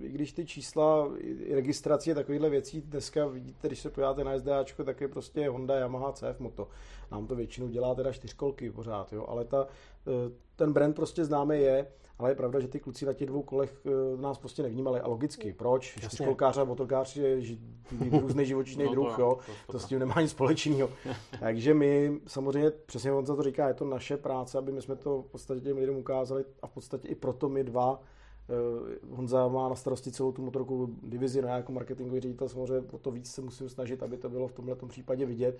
[0.00, 1.08] i když ty čísla
[1.50, 6.12] registrace takovýchhle věcí dneska vidíte, když se podíváte na SDAčko, tak je prostě Honda, Yamaha,
[6.12, 6.68] CF Moto.
[7.10, 9.66] Nám to většinou dělá teda čtyřkolky pořád, jo, ale ta,
[10.06, 11.86] e, ten brand prostě známý je,
[12.20, 15.00] ale je pravda, že ty kluci na těch dvou kolech e, nás prostě nevnímali.
[15.00, 15.98] A logicky, proč?
[15.98, 17.58] Čtyřkolkář a motorkář je ži,
[18.20, 19.38] různý živočišný no, druh, jo.
[19.66, 20.90] To, to, s tím nemá nic společného.
[21.40, 24.96] Takže my samozřejmě, přesně on za to říká, je to naše práce, aby my jsme
[24.96, 28.02] to v podstatě těm lidem ukázali a v podstatě i proto my dva
[28.48, 32.88] e, Honza má na starosti celou tu motorku divizi, no já jako marketingový ředitel samozřejmě
[32.92, 35.58] o to víc se musím snažit, aby to bylo v tomhle případě vidět.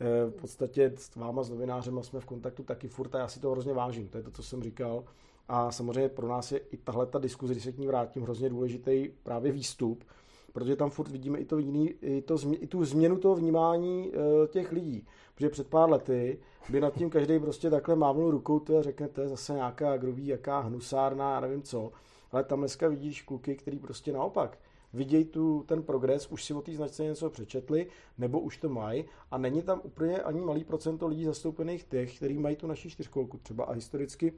[0.00, 3.40] Eh, v podstatě s váma, s novinářem jsme v kontaktu taky furt a já si
[3.40, 5.04] to hrozně vážím, to je to, co jsem říkal.
[5.48, 8.48] A samozřejmě pro nás je i tahle ta diskuze, když se k ní vrátím, hrozně
[8.48, 10.04] důležitý právě výstup,
[10.52, 14.46] protože tam furt vidíme i, to jiný, i, to, i tu změnu toho vnímání uh,
[14.46, 15.06] těch lidí.
[15.34, 16.38] Protože před pár lety
[16.68, 19.96] by nad tím každý prostě takhle mávnul rukou to a řekne, to je zase nějaká,
[19.96, 21.92] kdo jaká hnusárna, já nevím co.
[22.32, 24.58] Ale tam dneska vidíš kluky, který prostě naopak
[24.92, 27.86] vidějí tu, ten progres, už si o té značce něco přečetli,
[28.18, 32.38] nebo už to mají a není tam úplně ani malý procento lidí zastoupených těch, kteří
[32.38, 34.32] mají tu naši čtyřkolku třeba a historicky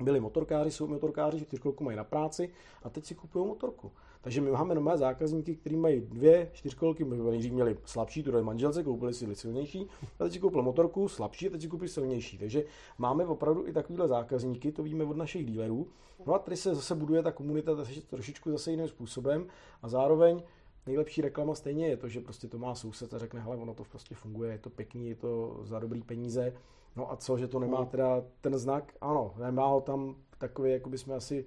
[0.00, 2.50] byli motorkáři, jsou motorkáři, čtyřkolku mají na práci
[2.82, 3.92] a teď si kupují motorku.
[4.20, 8.82] Takže my máme nové zákazníky, kteří mají dvě čtyřkolky, my nejdřív měli slabší, tu manželce,
[8.82, 9.86] koupili si silnější,
[10.20, 12.38] a teď si koupili motorku slabší a teď si koupili silnější.
[12.38, 12.64] Takže
[12.98, 15.88] máme opravdu i takovýhle zákazníky, to víme od našich dílerů.
[16.26, 17.72] No a tady se zase buduje ta komunita
[18.06, 19.46] trošičku zase jiným způsobem
[19.82, 20.42] a zároveň
[20.86, 23.84] nejlepší reklama stejně je to, že prostě to má soused a řekne, hele, ono to
[23.84, 26.52] prostě funguje, je to pěkný, je to za dobrý peníze.
[26.96, 28.92] No a co, že to nemá teda ten znak?
[29.00, 31.44] Ano, nemá ho tam takový, jako bychom asi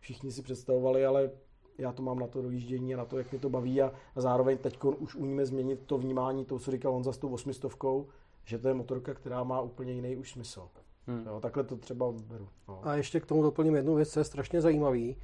[0.00, 1.30] všichni si představovali, ale
[1.78, 4.20] já to mám na to dojíždění a na to, jak mě to baví a, a
[4.20, 8.06] zároveň teď už umíme změnit to vnímání, to, co říkal on za s tou osmistovkou,
[8.44, 10.68] že to je motorka, která má úplně jiný už smysl.
[11.06, 11.26] Hmm.
[11.26, 12.48] Jo, takhle to třeba beru.
[12.68, 12.80] No.
[12.82, 15.16] A ještě k tomu doplním jednu věc, co je strašně zajímavý.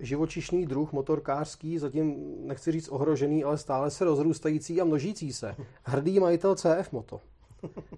[0.00, 2.16] Živočišný druh motorkářský, zatím
[2.46, 5.56] nechci říct ohrožený, ale stále se rozrůstající a množící se.
[5.82, 7.20] Hrdý majitel CF Moto.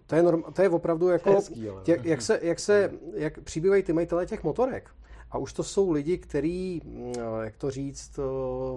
[0.06, 1.82] To je, norm, to je opravdu jako, Hezký, ale.
[1.86, 4.90] jak, jak, se, jak, se, jak přibývají ty majitelé těch motorek.
[5.30, 8.18] A už to jsou lidi, kteří, mm, jak to říct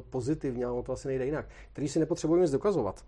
[0.10, 3.06] pozitivně, ale to asi nejde jinak, kteří si nepotřebují nic dokazovat.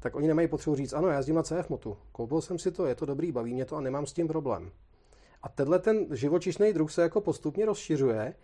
[0.00, 2.86] Tak oni nemají potřebu říct, ano, já jezdím na CF motu, koupil jsem si to,
[2.86, 4.70] je to dobrý, baví mě to a nemám s tím problém.
[5.42, 8.34] A tenhle ten živočišný druh se jako postupně rozšiřuje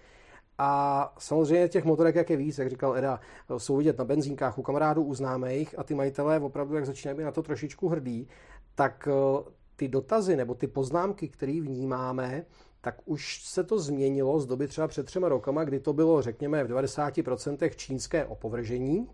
[0.59, 3.21] a samozřejmě těch motorek, jak je víc, jak říkal Eda,
[3.59, 7.25] jsou vidět na benzínkách u kamarádů, u známých a ty majitelé opravdu, jak začínají být
[7.25, 8.29] na to trošičku hrdí,
[8.75, 12.45] tak eh, ty dotazy nebo ty poznámky, které vnímáme,
[12.81, 16.65] tak už se to změnilo z doby třeba před třema rokama, kdy to bylo, řekněme,
[16.65, 19.09] v 90% čínské opovržení,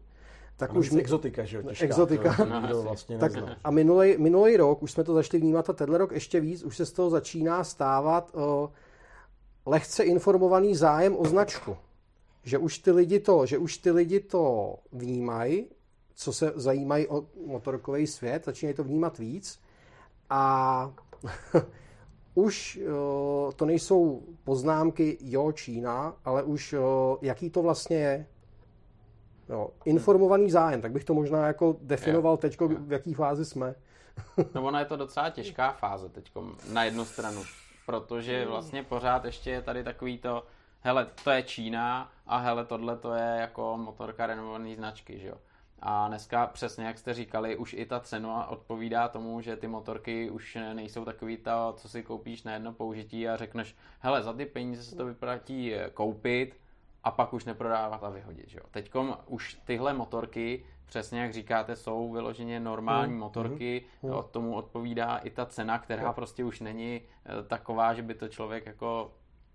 [0.57, 1.63] tak už exotika, že jo?
[1.63, 2.37] Těžká, exotika.
[2.71, 3.33] To vlastně tak
[3.65, 6.77] a minulý, minulý rok už jsme to začali vnímat a tenhle rok ještě víc, už
[6.77, 8.71] se z toho začíná stávat o,
[9.67, 11.77] lehce informovaný zájem o značku.
[12.43, 15.67] Že už ty lidi to, že už ty lidi to vnímají,
[16.21, 19.61] co se zajímají o motorkový svět, začínají to vnímat víc
[20.31, 20.93] a
[22.35, 26.83] už uh, to nejsou poznámky jo Čína, ale už uh,
[27.23, 28.27] jaký to vlastně je.
[29.49, 33.75] Jo, informovaný zájem, tak bych to možná jako definoval teď, v jaký fázi jsme.
[34.55, 36.33] no ona je to docela těžká fáze teď
[36.73, 37.43] na jednu stranu,
[37.87, 40.47] protože vlastně pořád ještě je tady takový to,
[40.81, 45.37] hele, to je Čína a hele, tohle to je jako motorka renovované značky, že jo.
[45.83, 50.31] A dneska přesně, jak jste říkali, už i ta cena odpovídá tomu, že ty motorky
[50.31, 54.47] už nejsou takový to, co si koupíš na jedno použití a řekneš, hele, za ty
[54.47, 56.61] peníze se to vyplatí koupit
[57.05, 58.49] a pak už neprodávat a vyhodit.
[58.49, 58.65] Že jo.
[58.71, 63.19] Teďkom už tyhle motorky, přesně jak říkáte, jsou vyloženě normální mm.
[63.19, 64.11] motorky, mm.
[64.11, 66.15] od tomu odpovídá i ta cena, která mm.
[66.15, 69.13] prostě už není eh, taková, že by to člověk jako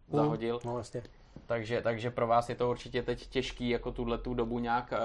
[0.08, 0.16] mm.
[0.16, 0.60] zahodil.
[0.66, 1.04] No vlastně.
[1.46, 4.98] Takže, takže pro vás je to určitě teď těžký jako tuhle tu dobu nějak eh,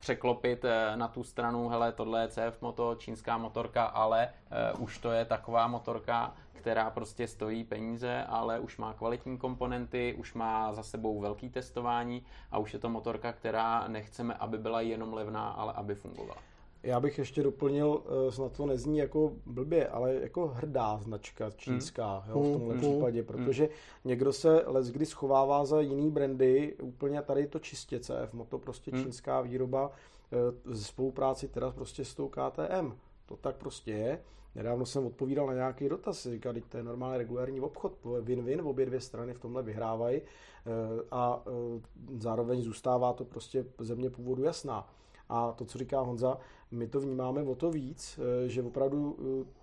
[0.00, 4.28] překlopit eh, na tu stranu, hele, tohle je CF Moto, čínská motorka, ale
[4.74, 10.14] uh, už to je taková motorka, která prostě stojí peníze, ale už má kvalitní komponenty,
[10.18, 14.80] už má za sebou velký testování a už je to motorka, která nechceme, aby byla
[14.80, 16.49] jenom levná, ale aby fungovala.
[16.82, 22.18] Já bych ještě doplnil, eh, snad to nezní jako blbě, ale jako hrdá značka čínská
[22.18, 22.30] hmm.
[22.34, 22.80] jo, v tomhle hmm.
[22.80, 23.72] případě, protože hmm.
[24.04, 29.04] někdo se kdy schovává za jiný brandy, úplně tady to čistě CF Moto, prostě hmm.
[29.04, 29.90] čínská výroba,
[30.70, 32.92] eh, spolupráci teda prostě s tou KTM.
[33.26, 34.22] To tak prostě je.
[34.54, 39.00] Nedávno jsem odpovídal na nějaký dotaz, říkal, to je normálně regulární obchod, win-win, obě dvě
[39.00, 40.22] strany v tomhle vyhrávají eh,
[41.10, 41.42] a
[42.18, 44.88] zároveň zůstává to prostě země původu jasná.
[45.30, 46.38] A to, co říká Honza,
[46.70, 49.16] my to vnímáme o to víc, eh, že opravdu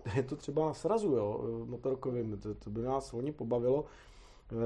[0.06, 2.38] eh, je to třeba na srazu jo, eh, motorkovým.
[2.38, 3.84] To, to by nás volně pobavilo.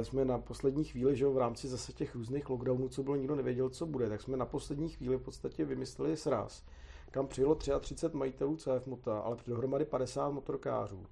[0.03, 3.35] Jsme na poslední chvíli, že jo, v rámci zase těch různých lockdownů, co bylo, nikdo
[3.35, 6.65] nevěděl, co bude, tak jsme na poslední chvíli v podstatě vymysleli sraz,
[7.11, 11.07] kam přijelo 33 majitelů CF Mota, ale dohromady 50 motorkářů,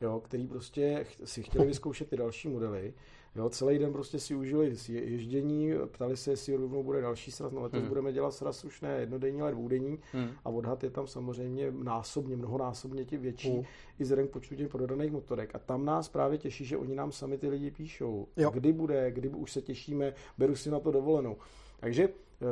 [0.00, 2.94] jo, který prostě si chtěli vyzkoušet ty další modely
[3.34, 7.60] Jo, celý den prostě si užili ježdění, ptali se, jestli rovnou bude další sraz, no
[7.60, 7.88] letos hmm.
[7.88, 10.30] budeme dělat sraz už ne jednodenní, ale dvoudenní hmm.
[10.44, 13.64] a odhad je tam samozřejmě násobně, mnohonásobně ti větší hmm.
[13.98, 15.54] i vzhledem k počtu těch prodaných motorek.
[15.54, 18.50] A tam nás právě těší, že oni nám sami ty lidi píšou, jo.
[18.50, 21.36] kdy bude, kdy už se těšíme, beru si na to dovolenou.
[21.80, 22.08] Takže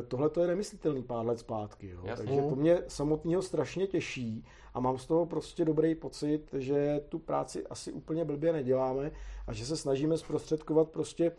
[0.09, 1.89] tohle to je nemyslitelný pár let zpátky.
[1.89, 2.03] Jo?
[2.16, 7.18] Takže to mě samotného strašně těší a mám z toho prostě dobrý pocit, že tu
[7.18, 9.12] práci asi úplně blbě neděláme
[9.47, 11.34] a že se snažíme zprostředkovat prostě e,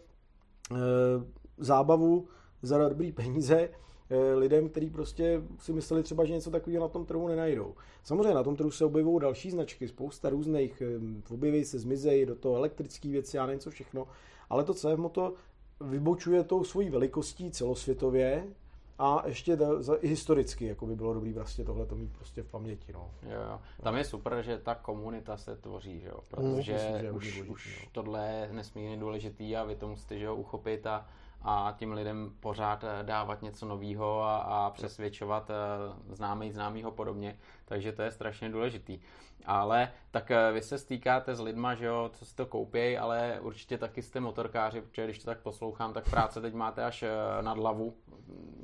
[1.58, 2.28] zábavu
[2.62, 3.70] za dobrý peníze
[4.10, 7.76] e, lidem, kteří prostě si mysleli třeba, že něco takového na tom trhu nenajdou.
[8.04, 10.84] Samozřejmě na tom trhu se objevují další značky, spousta různých,
[11.32, 14.08] objeví se, zmizejí do toho elektrické věci, já nevím co všechno,
[14.50, 15.34] ale to CF Moto
[15.82, 18.48] vybočuje tou svojí velikostí celosvětově
[19.00, 19.58] a ještě
[20.00, 22.94] i historicky jako by bylo dobré vlastně tohle to mít prostě v paměti.
[22.94, 23.12] No.
[23.24, 23.60] Jo, jo.
[23.84, 26.20] Tam je super, že ta komunita se tvoří, že jo?
[26.28, 27.90] protože mm, myslím, že už, důležitý, už no.
[27.92, 31.08] tohle je nesmírně důležitý a vy to musíte že jo, uchopit a,
[31.42, 35.56] a tím lidem pořád eh, dávat něco nového a, a přesvědčovat eh,
[36.16, 39.00] známý známýho podobně, takže to je strašně důležitý.
[39.46, 43.40] Ale tak eh, vy se stýkáte s lidma, že jo, co si to koupějí, ale
[43.42, 47.04] určitě taky jste motorkáři, protože když to tak poslouchám, tak práce teď máte až
[47.42, 47.96] nad hlavu,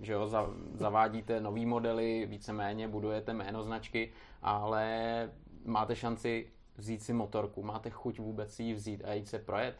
[0.01, 0.29] že jo,
[0.73, 4.11] zavádíte nový modely, víceméně budujete jméno značky,
[4.41, 5.29] ale
[5.65, 9.75] máte šanci vzít si motorku, máte chuť vůbec si ji vzít a jít se projet?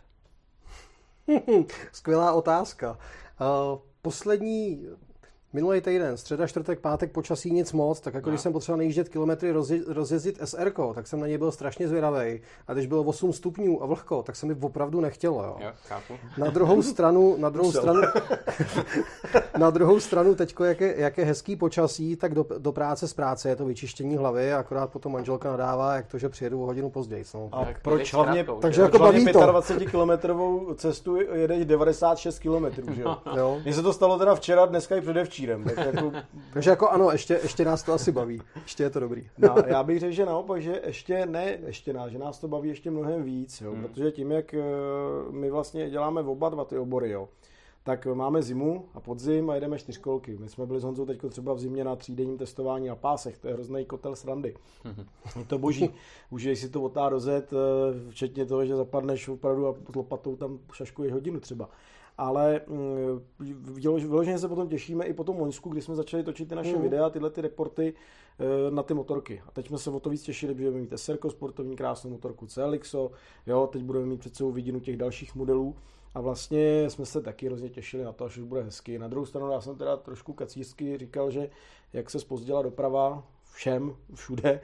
[1.91, 2.91] Skvělá otázka.
[2.91, 4.87] Uh, poslední
[5.55, 8.31] Minulý týden, středa, čtvrtek, pátek, počasí nic moc, tak jako no.
[8.31, 12.41] když jsem potřeboval nejíždět kilometry rozje, rozjezdit SR, tak jsem na něj byl strašně zvědavý.
[12.67, 15.43] A když bylo 8 stupňů a vlhko, tak se mi opravdu nechtělo.
[15.43, 15.55] Jo.
[15.59, 16.13] Jo, chápu.
[16.37, 18.01] Na druhou stranu, na druhou stranu,
[19.57, 23.13] na druhou stranu teďko, jak je, jak je hezký počasí, tak do, do, práce z
[23.13, 26.89] práce je to vyčištění hlavy, akorát potom manželka nadává, jak to, že přijedu o hodinu
[26.89, 27.23] později.
[27.33, 27.49] No.
[27.51, 33.17] A tak proč hlavně, takže jako baví 25 kilometrovou cestu jedeš 96 kilometrů, že jo?
[33.35, 33.59] jo.
[33.63, 35.63] Mně se to stalo teda včera, dneska i předevčí papírem.
[35.63, 36.11] Tak jako...
[36.53, 38.41] Takže jako ano, ještě, ještě nás to asi baví.
[38.61, 39.29] Ještě je to dobrý.
[39.37, 42.69] No, já bych řekl, že naopak, že ještě ne, ještě nás, že nás to baví
[42.69, 43.81] ještě mnohem víc, jo, hmm.
[43.81, 44.61] protože tím, jak eh,
[45.31, 47.29] my vlastně děláme oba dva ty obory, jo,
[47.83, 50.37] tak máme zimu a podzim a jedeme čtyřkolky.
[50.39, 53.47] My jsme byli s Honzou teď třeba v zimě na třídenním testování na pásech, to
[53.47, 54.55] je hrozný kotel srandy.
[55.39, 55.89] Je to boží.
[56.29, 57.55] Užiješ si to do Z, eh,
[58.09, 61.69] včetně toho, že zapadneš opravdu a lopatou tam šaškuješ hodinu třeba
[62.17, 66.55] ale mm, vyloženě se potom těšíme i po tom Loňsku, kdy jsme začali točit ty
[66.55, 66.81] naše mm.
[66.81, 67.93] videa, tyhle ty reporty
[68.39, 69.41] eh, na ty motorky.
[69.47, 72.47] A teď jsme se o to víc těšili, že budeme mít SRko, sportovní krásnou motorku
[72.47, 73.11] CLXO,
[73.47, 75.75] jo, teď budeme mít před sebou vidinu těch dalších modelů.
[76.13, 78.99] A vlastně jsme se taky hrozně těšili na to, až už bude hezky.
[78.99, 81.49] Na druhou stranu já jsem teda trošku kacířsky říkal, že
[81.93, 84.61] jak se spozdila doprava všem, všude,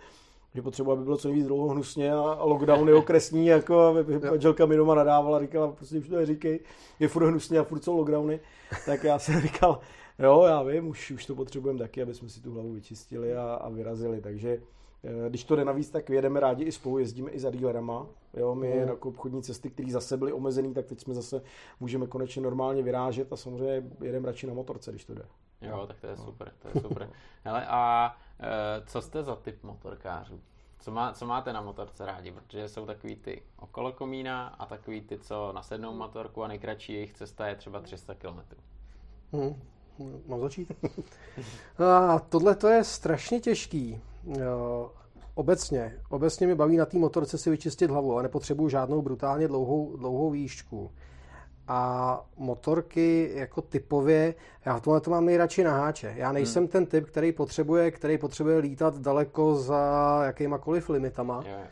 [0.56, 3.96] že potřeba, aby bylo co nejvíc dlouho hnusně a lockdowny okresní, jako
[4.30, 6.60] manželka mi doma nadávala, říkala, prostě už to neříkej,
[7.00, 8.40] je furt hnusně a furt jsou lockdowny,
[8.86, 9.80] tak já jsem říkal,
[10.20, 13.54] jo, já vím, už, už to potřebujeme taky, aby jsme si tu hlavu vyčistili a,
[13.54, 14.62] a vyrazili, takže
[15.04, 18.08] Eh, když to jde navíc, tak jedeme rádi i spolu, jezdíme i za dílerama.
[18.34, 18.88] Jo, my mm.
[18.88, 21.42] jako obchodní cesty, které zase byly omezené, tak teď jsme zase
[21.80, 25.26] můžeme konečně normálně vyrážet a samozřejmě jedeme radši na motorce, když to jde.
[25.62, 27.10] Jo, tak to je super, to je super.
[27.44, 30.42] Hele, a e, co jste za typ motorkářů?
[30.80, 32.32] Co, má, co máte na motorce rádi?
[32.32, 37.14] Protože jsou takový ty okolo komína a takový ty, co nasednou motorku a nejkratší jejich
[37.14, 38.40] cesta je třeba 300 km.
[39.34, 39.62] Hmm.
[40.28, 40.72] Mám začít?
[42.10, 44.02] a tohle to je strašně těžký.
[45.36, 49.98] Obecně, obecně mi baví na té motorce si vyčistit hlavu, ale nepotřebuju žádnou brutálně dlouhou,
[49.98, 50.92] dlouhou výšku.
[51.68, 54.36] A motorky jako typově,
[54.66, 56.14] já v tomhle to mám nejradši na háče.
[56.18, 56.68] Já nejsem hmm.
[56.68, 61.44] ten typ, který potřebuje, který potřebuje lítat daleko za jakýmakoliv limitama.
[61.46, 61.68] Yeah.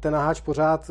[0.00, 0.90] Ten naháč pořád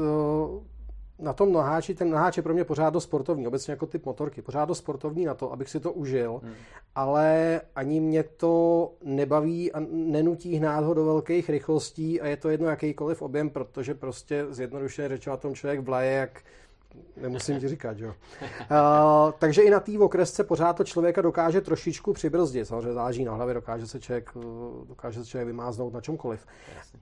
[1.20, 4.42] na tom naháči, ten naháč je pro mě pořád do sportovní, obecně jako typ motorky,
[4.42, 6.54] pořád do sportovní na to, abych si to užil, hmm.
[6.96, 12.50] ale ani mě to nebaví a nenutí hnát ho do velkých rychlostí a je to
[12.50, 16.42] jedno jakýkoliv objem, protože prostě zjednodušeně řečeno tom člověk vlaje jak
[17.22, 18.14] Nemusím ti říkat, jo.
[18.42, 22.68] Uh, takže i na té okresce pořád to člověka dokáže trošičku přibrzdit.
[22.68, 24.32] Samozřejmě záleží na hlavě, dokáže se člověk,
[24.88, 26.46] dokáže se člověk vymáznout na čemkoliv.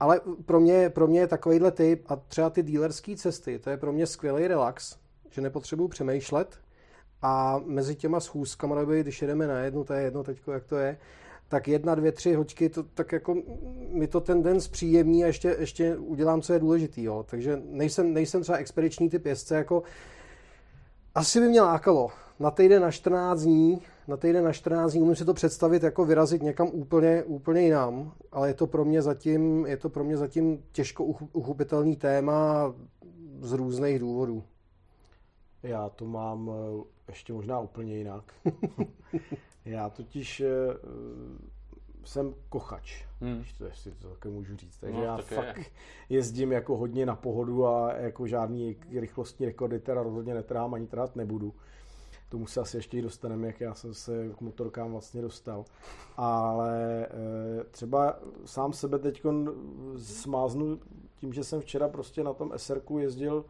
[0.00, 3.76] Ale pro mě, pro mě je takovýhle typ a třeba ty dílerské cesty, to je
[3.76, 4.96] pro mě skvělý relax,
[5.30, 6.58] že nepotřebuji přemýšlet
[7.22, 10.98] a mezi těma schůzkama, když jedeme na jednu, to je jedno teď, jak to je,
[11.48, 13.36] tak jedna, dvě, tři hoďky, to, tak jako
[13.88, 17.02] mi to ten den zpříjemní a ještě, ještě udělám, co je důležitý.
[17.02, 17.24] Jo.
[17.30, 19.82] Takže nejsem, nejsem třeba expediční typ jezdce, jako
[21.14, 25.16] asi by mě lákalo na týden na 14 dní, na týden na 14 dní, umím
[25.16, 29.66] si to představit jako vyrazit někam úplně, úplně jinam, ale je to pro mě zatím,
[29.66, 32.74] je to pro mě zatím těžko uchopitelný téma
[33.40, 34.44] z různých důvodů.
[35.62, 38.24] Já to mám eh, ještě možná úplně jinak.
[39.68, 40.46] Já totiž uh,
[42.04, 43.36] jsem kochač, hmm.
[43.36, 44.78] když to ještě to také můžu říct.
[44.78, 45.64] Takže no, já fakt je.
[46.08, 51.16] jezdím jako hodně na pohodu a jako žádný rychlostní rekordy teda rozhodně netrhám ani trhat
[51.16, 51.54] nebudu.
[52.28, 55.64] Tomu se asi ještě dostaneme, jak já jsem se k motorkám vlastně dostal.
[56.16, 59.22] Ale e, třeba sám sebe teď
[59.96, 60.80] smáznu
[61.16, 63.44] tím, že jsem včera prostě na tom SRku jezdil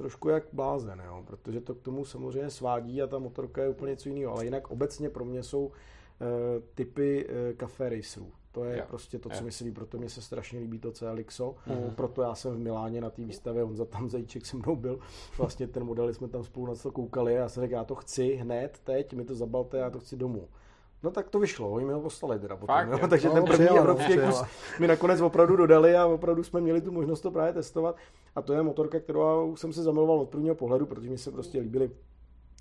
[0.00, 1.22] trošku jak blázen, jo?
[1.26, 4.32] protože to k tomu samozřejmě svádí a ta motorka je úplně něco jiného.
[4.32, 5.72] Ale jinak obecně pro mě jsou uh,
[6.74, 8.32] typy uh, café racerů.
[8.52, 8.84] To je jo.
[8.88, 9.44] prostě to, co jo.
[9.44, 11.94] mi se líbí, proto mě se strašně líbí to CLXO, mm.
[11.94, 14.98] proto já jsem v Miláně na té výstavě, on za tam zajíček se mnou byl,
[15.38, 17.94] vlastně ten model jsme tam spolu na to koukali a já jsem řekl, já to
[17.94, 20.48] chci hned, teď mi to zabalte, já to chci domů.
[21.02, 23.08] No tak to vyšlo, oni mi ho poslali teda potom, Fakt, jo?
[23.08, 24.42] takže no, ten první přijela, evropský kus
[24.80, 27.96] mi nakonec opravdu dodali a opravdu jsme měli tu možnost to právě testovat
[28.36, 31.60] a to je motorka, kterou jsem se zamiloval od prvního pohledu, protože mi se prostě
[31.60, 31.90] líbily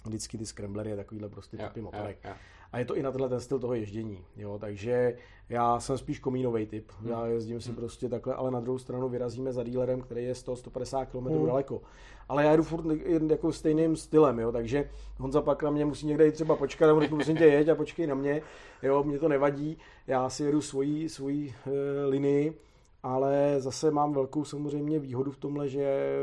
[0.05, 2.17] vždycky ty scramblery a takovýhle prostě typy motorek.
[2.23, 2.35] Jo, jo.
[2.71, 5.17] A je to i na tenhle ten styl toho ježdění, jo, takže
[5.49, 7.09] já jsem spíš komínový typ, hmm.
[7.09, 7.75] já jezdím si hmm.
[7.75, 11.45] prostě takhle, ale na druhou stranu vyrazíme za dílerem, který je 100-150 km hmm.
[11.45, 11.81] daleko.
[12.29, 12.85] Ale já jdu furt
[13.29, 17.17] jako stejným stylem, jo, takže Honza pak na mě musí někde jít třeba počkat, řeknu,
[17.17, 18.41] musím tě jeď a počkej na mě,
[18.83, 22.57] jo, mě to nevadí, já si jedu svoji, svoji e, linii,
[23.03, 26.15] ale zase mám velkou samozřejmě výhodu v tomhle, že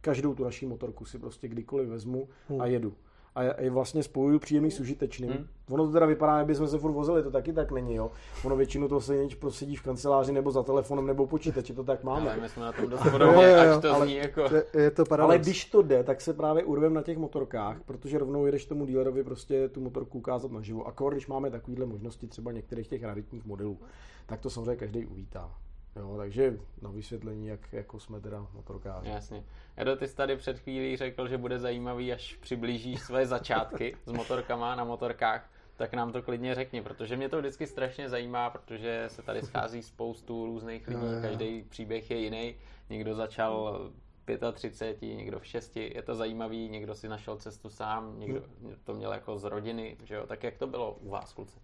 [0.00, 2.60] každou tu naší motorku si prostě kdykoliv vezmu hmm.
[2.60, 2.94] a jedu
[3.38, 5.30] a je vlastně spojuju příjemný s užitečným.
[5.30, 5.46] Hmm.
[5.70, 8.10] Ono to teda vypadá, aby jsme se furt vozili, to taky tak není, jo.
[8.44, 12.04] Ono většinou to se něč prosedí v kanceláři nebo za telefonem nebo počítači, to tak
[12.04, 12.30] máme.
[12.30, 14.42] Ale my jsme na tom dost podobně, až to ale, zní jako...
[14.74, 15.30] Je to paradox.
[15.30, 18.86] Ale když to jde, tak se právě urvem na těch motorkách, protože rovnou jedeš tomu
[18.86, 20.88] dealerovi prostě tu motorku ukázat naživo.
[20.88, 23.78] A když máme takovéhle možnosti třeba některých těch raritních modelů,
[24.26, 25.50] tak to samozřejmě každý uvítá.
[25.96, 29.08] Jo, takže na vysvětlení, jak jako jsme teda motorkáři.
[29.08, 29.44] Jasně.
[29.76, 34.12] Edo, ty jsi tady před chvílí řekl, že bude zajímavý, až přiblížíš své začátky s
[34.12, 39.04] motorkama na motorkách, tak nám to klidně řekni, protože mě to vždycky strašně zajímá, protože
[39.06, 42.54] se tady schází spoustu různých lidí, každý příběh je jiný.
[42.90, 43.80] Někdo začal
[44.52, 48.42] 35, někdo v 6, je to zajímavý, někdo si našel cestu sám, někdo
[48.84, 50.26] to měl jako z rodiny, že jo?
[50.26, 51.60] tak jak to bylo u vás, kluci?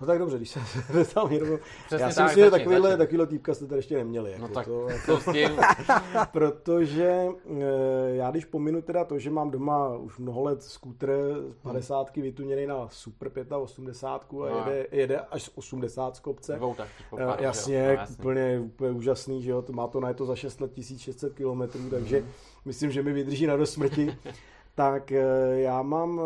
[0.00, 0.60] No tak dobře, když se
[1.14, 1.58] tam jenom...
[1.98, 4.32] Já si myslím, že takovýhle, takovýhle týpka jste tady ještě neměli.
[4.32, 5.50] Jako no tak to, jako, s tím.
[6.32, 7.62] protože eh,
[8.06, 12.22] já když pominu teda to, že mám doma už mnoho let skútr z 50 hmm.
[12.22, 14.58] vytuněný na Super 85 a no.
[14.58, 16.56] jede, jede až z 80 z kopce.
[16.56, 20.26] Dvou tak, uh, jasně, no, úplně, úplně úžasný, že jo, to má to na to
[20.26, 22.28] za 6 let 1600 km, takže hmm.
[22.64, 24.16] myslím, že mi vydrží na do smrti.
[24.74, 26.20] tak eh, já mám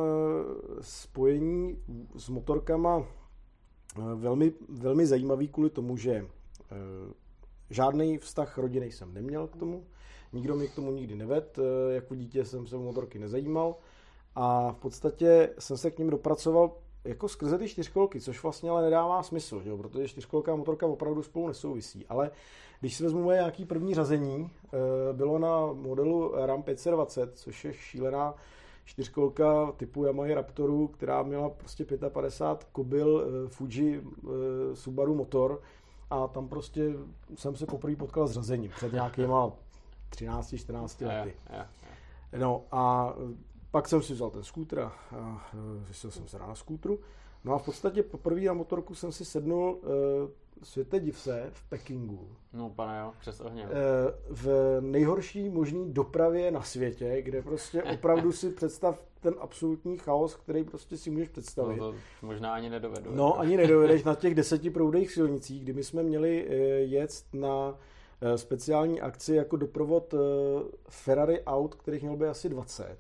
[0.81, 1.79] spojení
[2.17, 3.24] s motorkama Eh,
[4.15, 6.27] velmi, velmi zajímavý kvůli tomu, že eh,
[7.71, 9.85] žádný vztah rodiny jsem neměl k tomu,
[10.33, 13.77] nikdo mi k tomu nikdy neved, eh, jako dítě jsem se o motorky nezajímal
[14.35, 16.73] a v podstatě jsem se k ním dopracoval
[17.05, 19.77] jako skrze ty čtyřkolky, což vlastně ale nedává smysl, že jo?
[19.77, 22.07] protože čtyřkolka a motorka opravdu spolu nesouvisí.
[22.07, 22.31] Ale
[22.81, 27.73] když si vezmu moje nějaký první řazení, eh, bylo na modelu RAM 520, což je
[27.73, 28.35] šílená
[28.85, 35.61] čtyřkolka typu Yamaha Raptoru, která měla prostě 55 kobil eh, Fuji eh, Subaru motor
[36.11, 36.93] a tam prostě
[37.35, 39.53] jsem se poprvé potkal s řazením před nějakýma
[40.11, 41.35] 13-14 lety.
[42.39, 43.15] No a
[43.71, 44.93] pak jsem si vzal ten skútr a
[45.87, 47.01] řešil jsem se na skútru.
[47.45, 49.81] No a v podstatě poprvé na motorku jsem si sednul
[50.63, 52.29] světe div se v Pekingu.
[52.53, 53.65] No pane jo, přes ohně.
[53.65, 53.71] Uh,
[54.31, 60.65] v nejhorší možný dopravě na světě, kde prostě opravdu si představ ten absolutní chaos, který
[60.65, 61.77] prostě si můžeš představit.
[61.77, 63.11] No to možná ani nedovedu.
[63.15, 63.39] No jako.
[63.39, 66.53] ani nedovedeš na těch deseti proudejch silnicích, kdy my jsme měli uh,
[66.93, 67.79] jet na
[68.37, 70.15] speciální akci jako doprovod
[70.89, 72.99] Ferrari aut, kterých mělo by asi 20.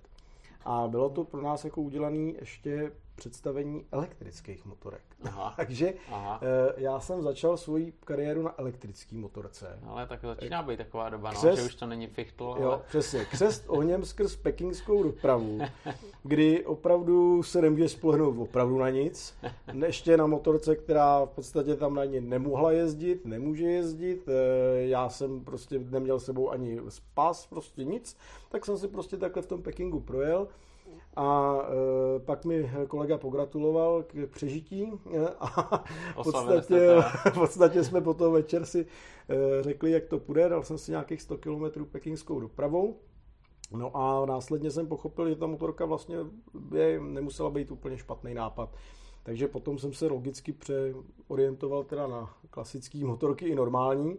[0.64, 5.02] A bylo to pro nás jako udělané ještě představení elektrických motorek.
[5.24, 5.54] Aha.
[5.56, 6.40] Takže Aha.
[6.42, 9.78] Eh, já jsem začal svoji kariéru na elektrické motorce.
[9.86, 12.56] Ale tak začíná být taková doba, no, Křest, že už to není fichtl.
[12.60, 12.80] Jo, ale...
[12.88, 13.24] přesně.
[13.24, 15.58] Křest ohněm skrz pekingskou dopravu,
[16.22, 19.34] kdy opravdu se nemůže spolehnout opravdu na nic.
[19.86, 24.28] Ještě na motorce, která v podstatě tam na ně nemohla jezdit, nemůže jezdit.
[24.28, 24.32] Eh,
[24.86, 28.16] já jsem prostě neměl sebou ani spas, prostě nic.
[28.48, 30.48] Tak jsem si prostě takhle v tom Pekingu projel.
[31.16, 31.58] A
[32.16, 36.96] e, pak mi kolega pogratuloval k, přežití e, a v podstatě,
[37.30, 38.86] v podstatě jsme potom večer si
[39.28, 40.48] e, řekli, jak to půjde.
[40.48, 43.00] Dal jsem si nějakých 100 km pekingskou dopravou.
[43.72, 46.16] No a následně jsem pochopil, že ta motorka vlastně
[46.54, 48.74] by nemusela být úplně špatný nápad.
[49.22, 54.16] Takže potom jsem se logicky přeorientoval teda na klasické motorky i normální.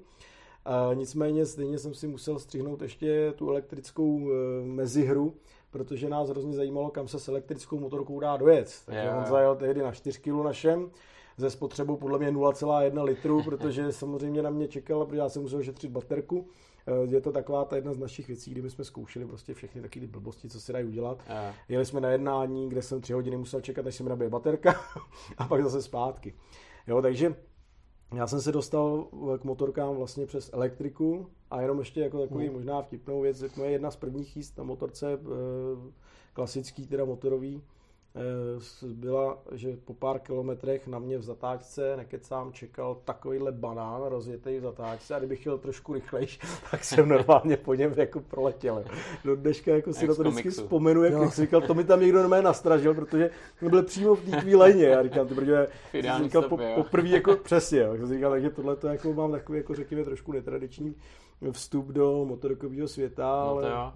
[0.65, 5.33] E, nicméně stejně jsem si musel střihnout ještě tu elektrickou e, mezihru,
[5.71, 8.81] protože nás hrozně zajímalo, kam se s elektrickou motorkou dá dojet.
[8.85, 9.17] Takže yeah.
[9.17, 10.91] on zajel tehdy na 4 kg našem,
[11.37, 15.63] ze spotřebou podle mě 0,1 litru, protože samozřejmě na mě čekal, protože já jsem musel
[15.63, 16.47] šetřit baterku.
[16.87, 20.07] Eh, je to taková ta jedna z našich věcí, kdy jsme zkoušeli prostě všechny takové
[20.07, 21.23] blbosti, co se dají udělat.
[21.29, 21.55] Yeah.
[21.69, 24.75] Jeli jsme na jednání, kde jsem tři hodiny musel čekat, než se mi nabije baterka
[25.37, 26.33] a pak zase zpátky.
[26.87, 27.35] Jo, takže
[28.15, 29.07] já jsem se dostal
[29.39, 32.55] k motorkám vlastně přes elektriku a jenom ještě jako takový hmm.
[32.55, 35.91] možná vtipnou věc, moje jedna z prvních jíst na motorce, eh,
[36.33, 37.74] klasický teda motorový, Eh,
[38.87, 44.61] byla, že po pár kilometrech na mě v zatáčce, nekecám, čekal takovýhle banán rozjetý v
[44.61, 46.39] zatáčce a kdybych chtěl trošku rychlejš,
[46.71, 48.85] tak jsem normálně po něm jako proletěl.
[49.23, 52.19] Do dneška jako si na to vždycky vzpomenu, jak jsem říkal, to mi tam někdo
[52.19, 53.29] normálně nastražil, protože
[53.61, 57.79] byli přímo v té chvíli Já říkám, ty protože jsem říkal po, poprvé jako přesně,
[57.79, 57.97] jo.
[57.97, 60.95] jsem říkal, takže tohle to jako mám takový, jako řekněme, trošku netradiční
[61.51, 63.91] vstup do motorkového světa, no ale eh,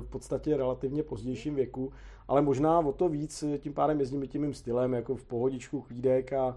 [0.00, 1.92] v podstatě relativně pozdějším věku
[2.28, 6.32] ale možná o to víc tím pádem jezdím tím mým stylem, jako v pohodičku, klídek
[6.32, 6.56] a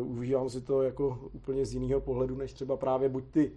[0.00, 3.52] uh, užívám si to jako úplně z jiného pohledu, než třeba právě buď ty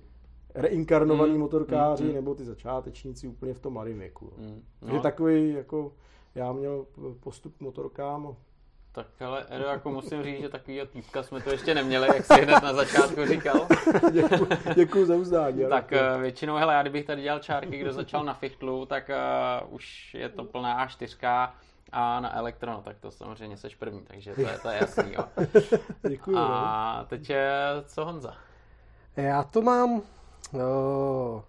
[0.56, 2.16] reinkarnovaný mm, motorkáři, mm, mm.
[2.16, 4.34] nebo ty začátečníci úplně v tom mladém věku.
[4.38, 4.88] Mm, no.
[4.88, 5.92] Takže takový, jako
[6.36, 6.86] já měl
[7.20, 8.36] postup k motorkám
[8.96, 12.42] tak ale Edo, jako musím říct, že takovýho týpka jsme to ještě neměli, jak jsi
[12.42, 13.68] hned na začátku říkal.
[14.12, 15.66] děkuji, děkuji za uznání.
[15.70, 19.74] Tak uh, většinou, hele, já kdybych tady dělal čárky, kdo začal na fichtlu, tak uh,
[19.74, 21.50] už je to plná A4
[21.92, 25.14] a na elektrono, tak to samozřejmě seš první, takže to je, to je jasný.
[25.14, 25.26] Jo.
[26.10, 26.38] Děkuji.
[26.38, 27.06] A no.
[27.06, 27.52] teď je
[27.86, 28.34] co Honza?
[29.16, 30.02] Já to mám...
[30.54, 31.44] No,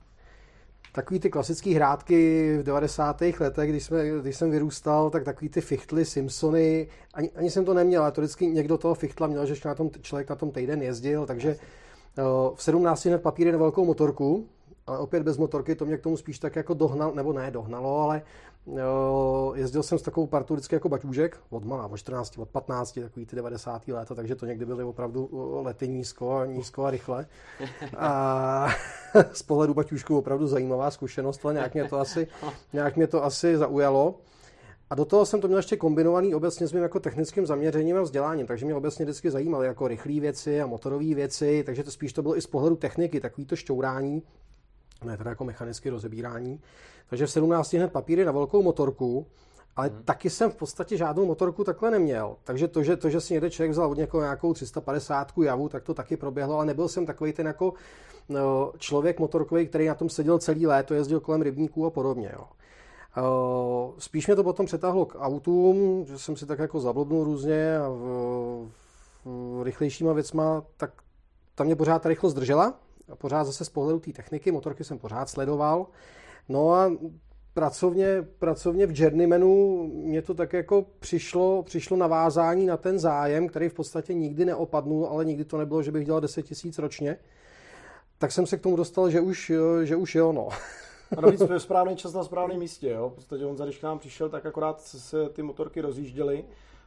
[0.97, 3.23] takový ty klasické hrátky v 90.
[3.41, 7.75] letech, když, jsme, když jsem vyrůstal, tak takový ty fichtly, Simpsony, ani, ani jsem to
[7.75, 10.83] neměl, ale to vždycky někdo toho fichtla měl, že na tom, člověk na tom týden
[10.83, 11.57] jezdil, takže
[12.55, 14.49] v 17 hned papíry na velkou motorku,
[14.87, 18.01] ale opět bez motorky, to mě k tomu spíš tak jako dohnal, nebo ne dohnalo,
[18.01, 18.23] ale
[19.55, 23.27] jezdil jsem s takovou partou vždycky jako baťůžek, od malá, od 14, od 15, takový
[23.27, 23.89] ty 90.
[23.89, 25.29] léta, takže to někdy byly opravdu
[25.65, 27.27] lety nízko, nízko a rychle.
[27.97, 28.69] A
[29.33, 32.29] z pohledu baťůžku opravdu zajímavá zkušenost, ale nějak mě to asi,
[32.73, 34.15] nějak mě to asi zaujalo.
[34.91, 38.03] A do toho jsem to měl ještě kombinovaný obecně s mým jako technickým zaměřením a
[38.03, 42.13] vzděláním, takže mě obecně vždycky zajímaly jako rychlé věci a motorové věci, takže to spíš
[42.13, 44.23] to bylo i z pohledu techniky, takový to šťourání,
[45.05, 46.61] ne teda jako mechanické rozebírání.
[47.11, 49.27] Takže v 17 hned papíry na velkou motorku,
[49.77, 50.03] ale hmm.
[50.03, 52.37] taky jsem v podstatě žádnou motorku takhle neměl.
[52.45, 55.83] Takže to, že, to, že si někde člověk vzal od někoho nějakou 350 javu, tak
[55.83, 57.75] to taky proběhlo, ale nebyl jsem takový ten jako
[58.29, 62.33] no, člověk motorkový, který na tom seděl celý léto, jezdil kolem rybníků a podobně.
[62.33, 62.45] Jo.
[63.99, 67.89] Spíš mě to potom přetáhlo k autům, že jsem si tak jako zablobnul různě a
[67.89, 68.69] v,
[69.25, 70.91] v rychlejšíma věcma, tak
[71.55, 72.75] tam mě pořád ta rychlost držela,
[73.15, 75.87] pořád zase z pohledu té techniky, motorky jsem pořád sledoval.
[76.49, 76.93] No a
[77.55, 83.69] pracovně, pracovně v Journeymanu mě to tak jako přišlo, přišlo navázání na ten zájem, který
[83.69, 87.19] v podstatě nikdy neopadnul, ale nikdy to nebylo, že bych dělal 10 tisíc ročně.
[88.19, 89.53] Tak jsem se k tomu dostal, že už,
[89.85, 90.49] že už jo, no.
[91.17, 93.11] A navíc v správný čas na správném místě, jo.
[93.11, 96.45] V podstatě on, když k nám přišel, tak akorát se ty motorky rozjížděly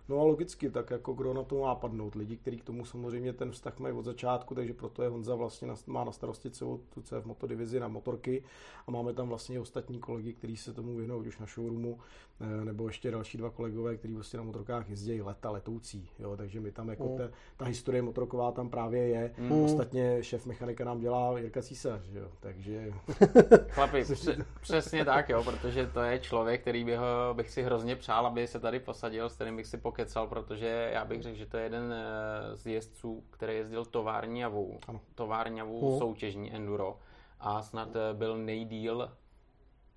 [0.09, 2.15] No a logicky, tak jako kdo na to má padnout.
[2.15, 5.67] Lidi, kteří k tomu samozřejmě ten vztah mají od začátku, takže proto je Honza vlastně
[5.67, 8.43] na, má na starosti celou tu CF motodivizi na motorky
[8.87, 11.99] a máme tam vlastně ostatní kolegy, kteří se tomu věnují, už na showroomu,
[12.41, 16.09] eh, nebo ještě další dva kolegové, kteří vlastně na motorkách jezdí leta letoucí.
[16.19, 16.37] Jo?
[16.37, 17.17] Takže my tam jako mm.
[17.17, 19.33] ta, ta, historie motorková tam právě je.
[19.37, 19.51] Mm.
[19.51, 22.27] Ostatně šéf mechanika nám dělá Jirka Císař, jo?
[22.39, 22.93] takže...
[23.69, 24.05] Chlapi,
[24.61, 28.47] přesně tak, jo, protože to je člověk, který bych, ho, bych si hrozně přál, aby
[28.47, 31.57] se tady posadil, s kterým bych si pok kecal, protože já bych řekl, že to
[31.57, 34.79] je jeden eh, z jezdců, který jezdil továrňavou,
[35.15, 35.99] továrňavou uh.
[35.99, 36.99] soutěžní enduro
[37.39, 39.11] a snad eh, byl nejdíl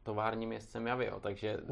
[0.02, 1.66] továrním jezdcem Javio, takže uh.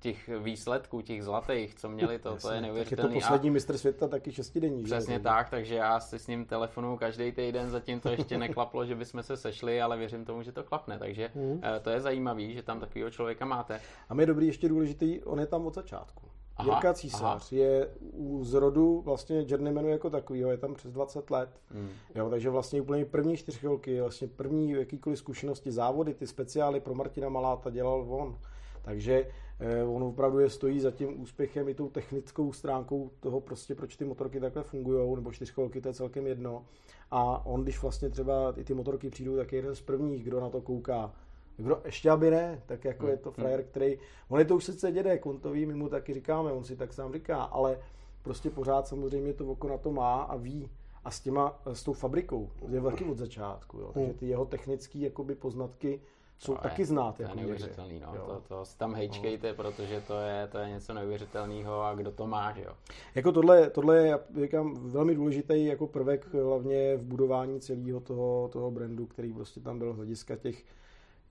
[0.00, 3.14] těch výsledků, těch zlatých, co měli, to, to je neuvěřitelné.
[3.14, 4.84] je to poslední mistr světa, taky šestidenní.
[4.84, 5.20] Přesně že?
[5.20, 9.22] tak, takže já si s ním telefonuju každý týden, zatím to ještě neklaplo, že bychom
[9.22, 11.60] se sešli, ale věřím tomu, že to klapne, takže uh.
[11.82, 13.80] to je zajímavý, že tam takového člověka máte.
[14.08, 16.35] A mi je dobrý ještě důležitý, on je tam od začátku.
[16.56, 17.60] Aha, Jirka Císař aha.
[17.62, 21.50] je u zrodu vlastně journeymanu jako takovýho, je tam přes 20 let.
[21.70, 21.88] Hmm.
[22.14, 27.28] Jo, takže vlastně úplně první čtyřcholky, vlastně první jakýkoliv zkušenosti, závody, ty speciály pro Martina
[27.28, 28.38] Maláta dělal on.
[28.82, 29.28] Takže
[29.60, 33.96] eh, on opravdu je stojí za tím úspěchem i tou technickou stránkou toho prostě, proč
[33.96, 36.64] ty motorky takhle fungují, nebo čtyřkolky, to je celkem jedno.
[37.10, 40.40] A on, když vlastně třeba i ty motorky přijdou, tak je jeden z prvních, kdo
[40.40, 41.12] na to kouká
[41.56, 43.10] kdo ještě aby ne, tak jako hmm.
[43.10, 43.98] je to frajer, který,
[44.28, 46.76] on je to už sice dědek, on to ví, my mu taky říkáme, on si
[46.76, 47.78] tak sám říká, ale
[48.22, 50.70] prostě pořád samozřejmě to oko na to má a ví.
[51.04, 53.90] A s těma, s tou fabrikou je taky od začátku, jo.
[53.94, 56.00] takže ty jeho technické jakoby poznatky
[56.38, 57.16] jsou to taky je, znát.
[57.16, 58.12] To je jako neuvěřitelný, no.
[58.12, 59.54] To, to si tam hejčkejte, no.
[59.54, 62.72] protože to je, to je něco neuvěřitelného a kdo to má, že jo.
[63.14, 68.70] Jako tohle, tohle je, říkám, velmi důležitý jako prvek hlavně v budování celého toho, toho
[68.70, 70.64] brandu, který prostě tam byl z hlediska těch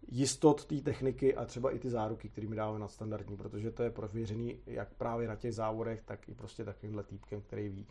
[0.07, 3.89] jistot té techniky a třeba i ty záruky, které mi dáváme nadstandardní, protože to je
[3.89, 7.87] prověřený jak právě na těch závodech, tak i prostě takovýmhle týpkem, který ví,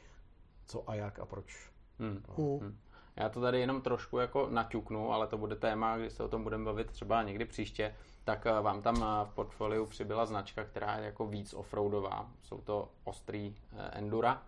[0.67, 1.71] co a jak a proč.
[1.99, 2.23] Hmm.
[2.39, 2.59] No.
[2.59, 2.77] Hmm.
[3.17, 6.43] Já to tady jenom trošku jako naťuknu, ale to bude téma, když se o tom
[6.43, 7.95] budeme bavit třeba někdy příště,
[8.25, 12.31] tak eh, vám tam eh, v portfoliu přibyla značka, která je jako víc offroadová.
[12.43, 14.43] Jsou to ostrý eh, endura,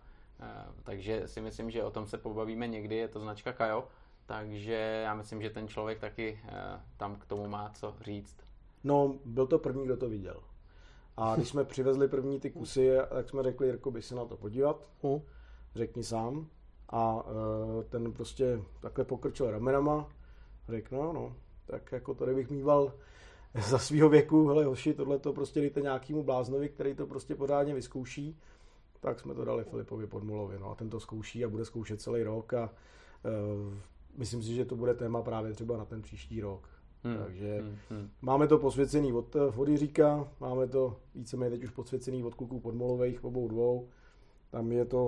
[0.83, 3.87] takže si myslím, že o tom se pobavíme někdy, je to značka Kajo.
[4.27, 8.35] Takže já myslím, že ten člověk taky eh, tam k tomu má co říct.
[8.83, 10.43] No, byl to první, kdo to viděl.
[11.17, 14.37] A když jsme přivezli první ty kusy, tak jsme řekli, Jirko, by se na to
[14.37, 15.21] podívat, uh.
[15.75, 16.47] řekni sám.
[16.89, 20.09] A eh, ten prostě takhle pokrčil ramenama,
[20.69, 22.93] řekl, no, no, tak jako tady bych mýval
[23.69, 27.73] za svého věku, hele hoši, tohle to prostě dejte nějakýmu bláznovi, který to prostě pořádně
[27.73, 28.39] vyzkouší.
[28.99, 32.23] Tak jsme to dali Filipovi Podmulovi, no a ten to zkouší a bude zkoušet celý
[32.23, 32.69] rok a
[33.23, 33.73] uh,
[34.17, 36.69] myslím si, že to bude téma právě třeba na ten příští rok.
[37.03, 37.17] Hmm.
[37.17, 37.77] Takže hmm.
[37.89, 38.09] Hmm.
[38.21, 43.23] máme to posvěcený od, od Jiříka, máme to víceméně teď už posvěcený od kluků podmolových
[43.23, 43.89] obou dvou.
[44.49, 45.07] Tam je to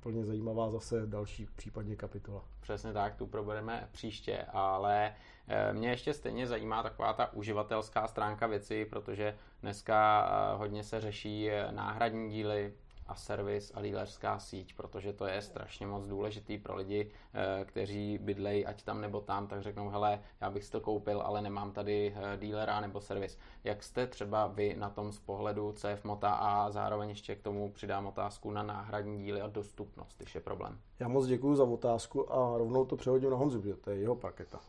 [0.00, 2.44] úplně zajímavá zase další případně kapitola.
[2.60, 5.14] Přesně tak, tu probereme příště, ale
[5.48, 11.00] eh, mě ještě stejně zajímá taková ta uživatelská stránka věci, protože dneska eh, hodně se
[11.00, 12.72] řeší eh, náhradní díly,
[13.10, 18.18] a servis a dílerská síť, protože to je strašně moc důležitý pro lidi, eh, kteří
[18.18, 21.72] bydlejí ať tam nebo tam, tak řeknou, hele, já bych si to koupil, ale nemám
[21.72, 23.38] tady eh, dílera nebo servis.
[23.64, 27.72] Jak jste třeba vy na tom z pohledu CF Mota a zároveň ještě k tomu
[27.72, 30.78] přidám otázku na náhradní díly a dostupnost, když je problém.
[31.00, 34.16] Já moc děkuji za otázku a rovnou to přehodím na Honzu, protože to je jeho
[34.16, 34.60] parketa.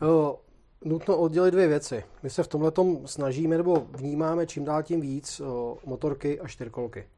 [0.84, 2.04] nutno oddělit dvě věci.
[2.22, 2.72] My se v tomhle
[3.04, 7.08] snažíme nebo vnímáme čím dál tím víc o, motorky a čtyřkolky.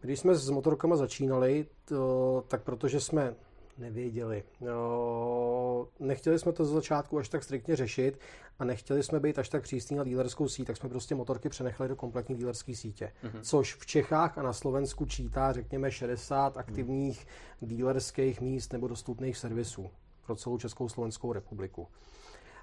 [0.00, 3.34] Když jsme s motorkama začínali, to, tak protože jsme
[3.78, 4.42] nevěděli.
[4.76, 8.18] O, nechtěli jsme to z začátku až tak striktně řešit
[8.58, 11.88] a nechtěli jsme být až tak přísní na dílerskou síť, tak jsme prostě motorky přenechali
[11.88, 13.12] do kompletní dílerské sítě.
[13.24, 13.40] Mm-hmm.
[13.42, 17.26] Což v Čechách a na Slovensku čítá, řekněme, 60 aktivních
[17.60, 17.68] mm.
[17.68, 19.90] dílerských míst nebo dostupných servisů
[20.26, 21.88] pro celou Českou Slovenskou republiku.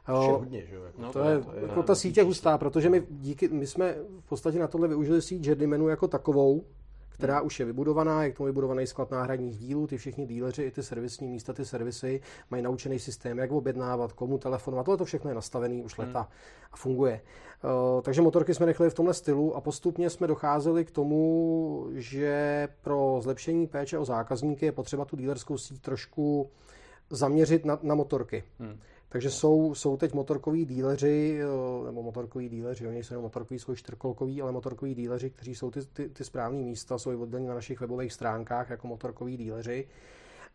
[0.08, 0.84] Hodně, že jo?
[0.84, 3.96] Jako no, to, je, to je, jako ta sítě hustá, protože my, díky, my jsme
[4.20, 6.64] v podstatě na tohle využili síť Journeymanu jako takovou,
[7.10, 7.46] která hmm.
[7.46, 10.84] už je vybudovaná, je k tomu vybudovaný sklad náhradních dílů, ty všichni díleři i ty
[10.84, 12.22] servisní místa, ty servisy
[12.52, 16.30] mají naučený systém, jak objednávat, komu telefonovat, tohle to všechno je nastavený už leta hmm.
[16.72, 17.22] a funguje.
[17.64, 22.68] Uh, takže motorky jsme nechali v tomhle stylu a postupně jsme docházeli k tomu, že
[22.82, 26.50] pro zlepšení péče o zákazníky je potřeba tu dílerskou síť trošku
[27.10, 28.44] zaměřit na, na motorky.
[28.60, 28.80] Hmm.
[29.12, 34.42] Takže jsou, jsou teď motorkoví díleři, eh, nebo motorkoví díleři, oni jsou motorkoví, jsou čtyřkolkoví,
[34.42, 38.14] ale motorkoví díleři, kteří jsou ty, ty, ty správné místa, jsou vyvodleni na našich webových
[38.14, 39.88] stránkách jako motorkoví díleři.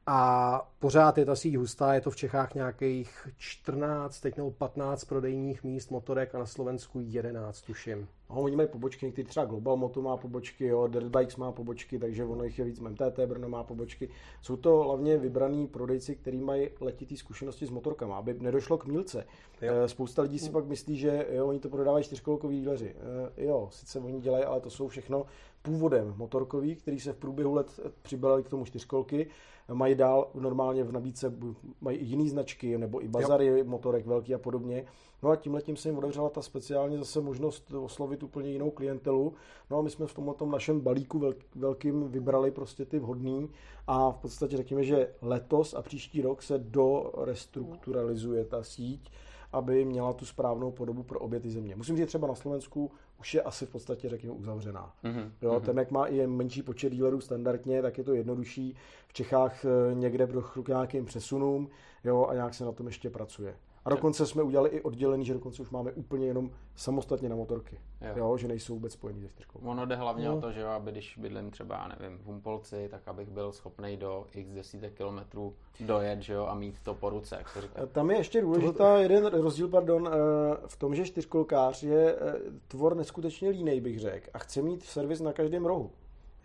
[0.07, 5.05] A pořád je ta síť hustá, je to v Čechách nějakých 14, teď nebo 15
[5.05, 8.09] prodejních míst motorek a na Slovensku 11, tuším.
[8.31, 11.99] No, oni mají pobočky, někdy třeba Global Moto má pobočky, jo, Dirt Bikes má pobočky,
[11.99, 14.09] takže ono jich je víc, MTT Brno má pobočky.
[14.43, 19.27] Jsou to hlavně vybraný prodejci, kteří mají letitý zkušenosti s motorkama, aby nedošlo k mílce.
[19.63, 19.73] Jo.
[19.85, 22.95] Eh, spousta lidí si pak myslí, že jo, oni to prodávají čtyřkolkoví díleři.
[23.37, 25.25] E, jo, sice oni dělají, ale to jsou všechno
[25.67, 29.27] původem motorkový, který se v průběhu let přibalili k tomu čtyřkolky
[29.73, 31.33] mají dál normálně v nabídce,
[31.81, 33.65] mají i jiné značky, nebo i bazary jo.
[33.65, 34.85] motorek velký a podobně.
[35.23, 39.35] No a tím se jim otevřela ta speciálně zase možnost oslovit úplně jinou klientelu.
[39.71, 43.51] No a my jsme v tomhle tom našem balíku velkým vybrali prostě ty vhodný
[43.87, 49.11] a v podstatě řekněme, že letos a příští rok se do restrukturalizuje ta síť
[49.53, 51.77] aby měla tu správnou podobu pro obě ty země.
[51.77, 52.91] Musím říct, třeba na Slovensku
[53.21, 54.93] už je asi v podstatě, řekněme, uzavřená.
[55.05, 55.31] Mm-hmm.
[55.43, 55.63] Jo, mhm.
[55.63, 58.77] ten, jak má i menší počet dílerů standardně, tak je to jednodušší.
[59.09, 61.69] V Čechách eh, někde dochlu k nějakým přesunům
[62.05, 63.57] jo, a nějak se na tom ještě pracuje.
[63.87, 67.81] A dokonce jsme udělali i oddělený, že dokonce už máme úplně jenom samostatně na motorky.
[68.01, 68.13] Jo.
[68.17, 69.59] jo že nejsou vůbec spojený se čtyřkou.
[69.59, 70.37] Ono jde hlavně no.
[70.37, 74.27] o to, že aby když bydlím třeba, nevím, v Humpolci, tak abych byl schopný do
[74.33, 77.87] x desítek kilometrů dojet, že jo, a mít to po ruce, jak se říká.
[77.87, 82.35] Tam je ještě důležitá jeden rozdíl, pardon, eh, v tom, že čtyřkolkář je eh,
[82.69, 85.91] tvor neskutečně línej, bych řekl, a chce mít servis na každém rohu.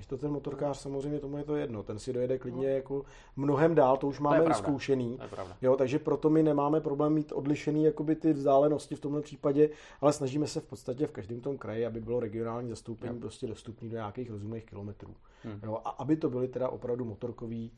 [0.01, 2.73] Když to ten motorkář, samozřejmě tomu je to jedno, ten si dojede klidně no.
[2.73, 5.19] jako mnohem dál, to už máme to zkoušený.
[5.61, 9.69] Jo, takže proto my nemáme problém mít odlišený jakoby ty vzdálenosti v tomhle případě,
[10.01, 13.21] ale snažíme se v podstatě v každém tom kraji, aby bylo regionální zastoupení jo.
[13.21, 15.15] prostě dostupné do nějakých rozumných kilometrů.
[15.43, 15.59] Hmm.
[15.63, 17.71] Jo, a aby to byly teda opravdu motorkoví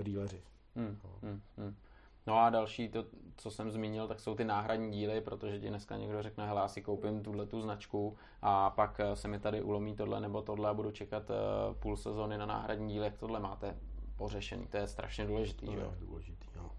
[0.00, 0.42] e, díleři.
[0.76, 0.96] Hmm.
[1.22, 1.40] Hmm.
[1.56, 1.74] Hmm.
[2.28, 3.04] No a další, to,
[3.36, 6.68] co jsem zmínil, tak jsou ty náhradní díly, protože ti dneska někdo řekne, hele, já
[6.68, 10.70] si koupím tuhle tu značku a pak eh, se mi tady ulomí tohle nebo tohle
[10.70, 11.34] a budu čekat eh,
[11.74, 13.78] půl sezóny na náhradní díly, jak tohle máte
[14.16, 14.66] pořešený.
[14.66, 16.70] To je strašně důležitý, to že je důležitý, no.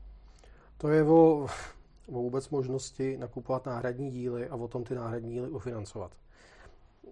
[0.78, 1.48] To je o,
[2.08, 6.12] o vůbec možnosti nakupovat náhradní díly a o tom ty náhradní díly ufinancovat.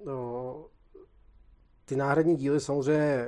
[0.05, 0.65] No,
[1.85, 3.27] ty náhradní díly samozřejmě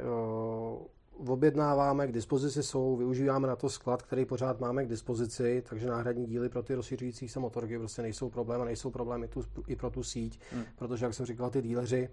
[1.27, 6.25] objednáváme, k dispozici jsou, využíváme na to sklad, který pořád máme k dispozici, takže náhradní
[6.25, 9.89] díly pro ty rozšiřující se motorky prostě nejsou problém a nejsou problémy tu, i pro
[9.89, 10.63] tu síť, hmm.
[10.75, 12.09] protože, jak jsem říkal, ty díleři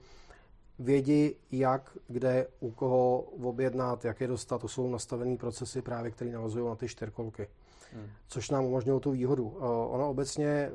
[0.78, 4.60] vědí, jak, kde, u koho objednat, jak je dostat.
[4.60, 7.48] To jsou nastavené procesy právě, které navazují na ty čtyřkolky.
[7.92, 8.06] Hmm.
[8.28, 9.44] Což nám umožňuje tu výhodu.
[9.44, 10.72] Uh, ono obecně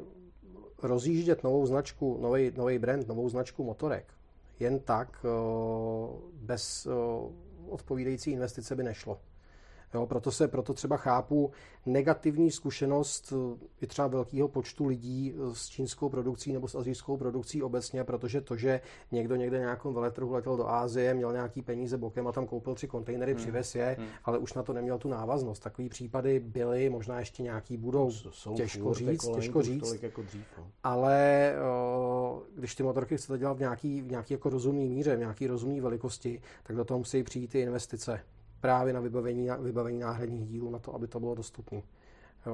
[0.83, 4.13] rozjíždět novou značku, nový, nový brand, novou značku motorek,
[4.59, 7.31] jen tak, uh, bez uh,
[7.71, 9.21] odpovídající investice by nešlo.
[9.93, 11.51] Jo, proto, se, proto třeba chápu
[11.85, 17.17] negativní zkušenost eh, i třeba velkého počtu lidí eh, s čínskou produkcí nebo s azijskou
[17.17, 18.81] produkcí obecně, protože to, že
[19.11, 22.87] někdo někde nějakou veletrhu letěl do Ázie, měl nějaký peníze bokem a tam koupil tři
[22.87, 23.41] kontejnery, hmm.
[23.41, 24.07] přivez je, hmm.
[24.23, 25.59] ale už na to neměl tu návaznost.
[25.63, 30.03] Takový případy byly, možná ještě nějaký budou, Jsou těžko říct, těžko říct.
[30.03, 30.67] Jako dřív, no.
[30.83, 35.19] Ale eh, když ty motorky chcete dělat v nějaký, v nějaký jako rozumný míře, v
[35.19, 38.21] nějaký rozumný velikosti, tak do toho musí přijít ty investice
[38.61, 41.81] právě na vybavení, vybavení náhradních dílů, na to, aby to bylo dostupné.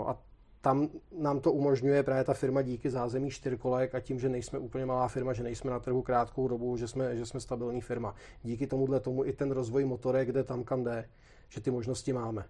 [0.06, 0.18] A
[0.62, 0.90] tam
[1.20, 5.08] nám to umožňuje právě ta firma díky zázemí čtyřkolek a tím, že nejsme úplně malá
[5.08, 8.16] firma, že nejsme na trhu krátkou dobu, že jsme, že jsme stabilní firma.
[8.44, 11.10] Díky tomuhle tomu i ten rozvoj motorek jde tam, kam jde,
[11.50, 12.46] že ty možnosti máme.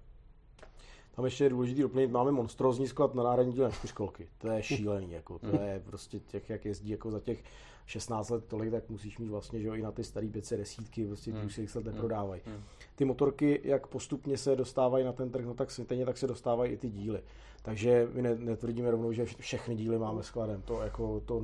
[1.16, 4.28] Tam ještě je důležitý doplnit, máme monstrózní sklad na náhradní díle čtyřkolky.
[4.38, 7.44] To je šílený, jako, to je prostě těch, jak jezdí jako za těch
[7.88, 11.32] 16 let tolik, tak musíš mít vlastně, že jo, i na ty staré 510, prostě
[11.32, 11.46] hmm.
[11.46, 12.42] už se jich let neprodávají.
[12.46, 12.62] Hmm.
[12.96, 16.72] Ty motorky, jak postupně se dostávají na ten trh, no tak stejně tak se dostávají
[16.72, 17.22] i ty díly.
[17.62, 20.62] Takže my netvrdíme rovnou, že všechny díly máme skladem.
[20.62, 21.42] To, jako, to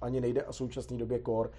[0.00, 1.50] ani nejde a v současné době kor.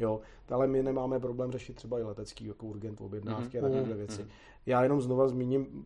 [0.00, 0.20] Jo,
[0.50, 3.66] ale my nemáme problém řešit třeba i letecký jako urgent objednávky mm-hmm.
[3.66, 4.22] a takové věci.
[4.22, 4.30] Mm-hmm.
[4.66, 5.84] Já jenom znova zmíním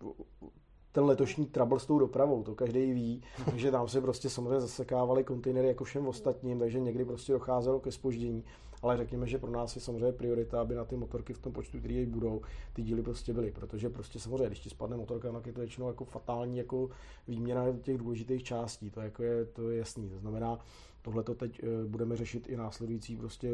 [0.92, 5.24] ten letošní trouble s tou dopravou, to každý ví, takže tam se prostě samozřejmě zasekávaly
[5.24, 8.44] kontejnery jako všem ostatním, takže někdy prostě docházelo ke spoždění,
[8.82, 11.78] ale řekněme, že pro nás je samozřejmě priorita, aby na ty motorky v tom počtu,
[11.78, 12.40] který budou,
[12.72, 15.88] ty díly prostě byly, protože prostě samozřejmě, když ti spadne motorka, tak je to většinou
[15.88, 16.88] jako fatální jako
[17.28, 20.58] výměna těch důležitých částí, to, jako je, to je jasný, to znamená,
[21.02, 23.50] Tohle to teď eh, budeme řešit i následující prostě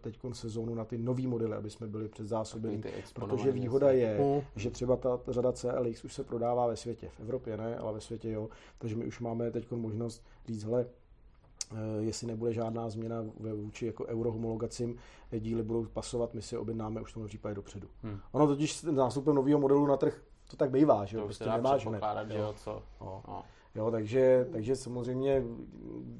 [0.00, 2.82] teď sezónu na ty nový modely, aby jsme byli předzásobení,
[3.14, 4.42] protože výhoda je, mm.
[4.56, 8.00] že třeba ta řada CLX už se prodává ve světě, v Evropě ne, ale ve
[8.00, 8.48] světě jo,
[8.78, 10.86] takže my už máme teď možnost říct, hele,
[11.72, 14.96] eh, jestli nebude žádná změna ve vůči jako eurohomologacím,
[15.32, 17.88] eh, díly budou pasovat, my si objednáme už v tom případě dopředu.
[18.02, 18.18] Hmm.
[18.32, 20.22] Ono totiž s nástupem nového modelu na trh
[20.52, 22.02] to tak bývá, že jo, prostě nemáš hned.
[22.28, 22.54] Jo.
[22.56, 22.82] Co?
[23.00, 23.22] No.
[23.28, 23.42] No.
[23.74, 25.42] Jo, takže, takže samozřejmě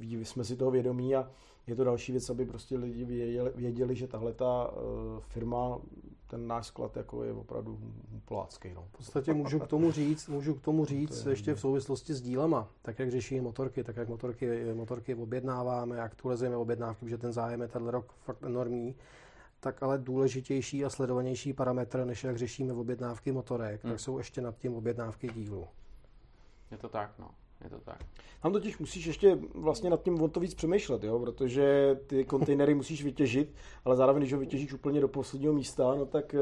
[0.00, 1.30] jsme si toho vědomí a
[1.66, 5.78] je to další věc, aby prostě lidi věděli, věděli že tahle ta uh, firma,
[6.26, 7.78] ten náš sklad jako je opravdu
[8.24, 8.72] polácký.
[8.74, 8.84] No.
[8.88, 12.22] V podstatě můžu k tomu říct, můžu k tomu říct to ještě v souvislosti s
[12.22, 17.60] dílema, tak jak řeší motorky, tak jak motorky, motorky objednáváme, aktualizujeme objednávky, protože ten zájem
[17.60, 18.94] je tenhle rok fakt enormní,
[19.60, 23.92] tak ale důležitější a sledovanější parametr, než jak řešíme objednávky motorek, hmm.
[23.92, 25.66] tak jsou ještě nad tím objednávky dílu.
[26.70, 27.30] Je to tak, no
[27.64, 27.98] je to tak.
[28.42, 31.18] Tam totiž musíš ještě vlastně nad tím o to víc přemýšlet, jo?
[31.18, 36.06] protože ty kontejnery musíš vytěžit, ale zároveň, když ho vytěžíš úplně do posledního místa, no
[36.06, 36.38] tak eh,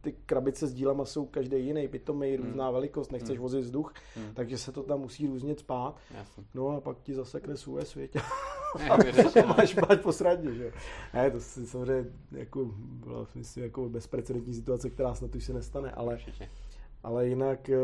[0.00, 2.46] ty krabice s dílama jsou každý jiný, pitomý, hmm.
[2.46, 3.42] různá velikost, nechceš hmm.
[3.42, 4.34] vozit vzduch, hmm.
[4.34, 5.96] takže se to tam musí různě spát.
[6.14, 6.44] Jasně.
[6.54, 8.16] No a pak ti zasekne svůj svět.
[8.90, 8.96] a
[9.46, 10.72] máš, máš posradně, že
[11.14, 15.90] Ne, to si samozřejmě jako, byla myslím, jako bezprecedentní situace, která snad už se nestane,
[15.90, 16.48] ale Určitě
[17.02, 17.76] ale jinak e,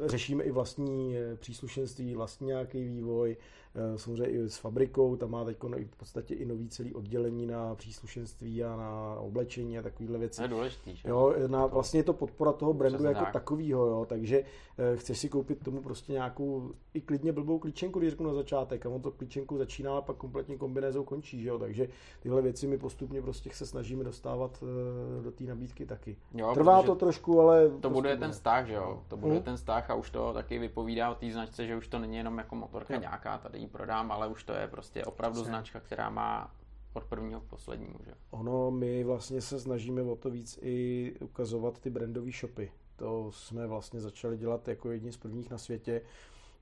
[0.00, 3.59] řešíme i vlastní eh, příslušenství, vlastní nějaký vývoj, Eh,
[3.96, 5.56] samozřejmě i s fabrikou, tam má teď
[5.90, 10.36] v podstatě i nový celý oddělení na příslušenství a na oblečení a takovéhle věci.
[10.36, 11.08] To je důležitý, že?
[11.08, 13.32] Jo, na, vlastně je to podpora toho brandu jako tak.
[13.32, 14.42] takového, jo, takže
[14.78, 18.86] eh, chceš si koupit tomu prostě nějakou i klidně blbou klíčenku, když řeknu na začátek,
[18.86, 21.88] a on to klíčenku začíná a pak kompletně kombinézou končí, že jo, takže
[22.20, 26.16] tyhle věci my postupně prostě se snažíme dostávat eh, do té nabídky taky.
[26.34, 27.68] Jo, Trvá to trošku, ale...
[27.68, 29.42] To prostě bude ten vztah, že jo, to bude hmm.
[29.42, 32.38] ten vztah a už to taky vypovídá o té značce, že už to není jenom
[32.38, 33.00] jako motorka jo.
[33.00, 36.54] nějaká tady ji prodám, ale už to je prostě opravdu značka, která má
[36.92, 37.98] od prvního k poslednímu.
[38.04, 38.14] Že?
[38.30, 42.72] Ono, my vlastně se snažíme o to víc i ukazovat ty brandové shopy.
[42.96, 46.02] To jsme vlastně začali dělat jako jedni z prvních na světě.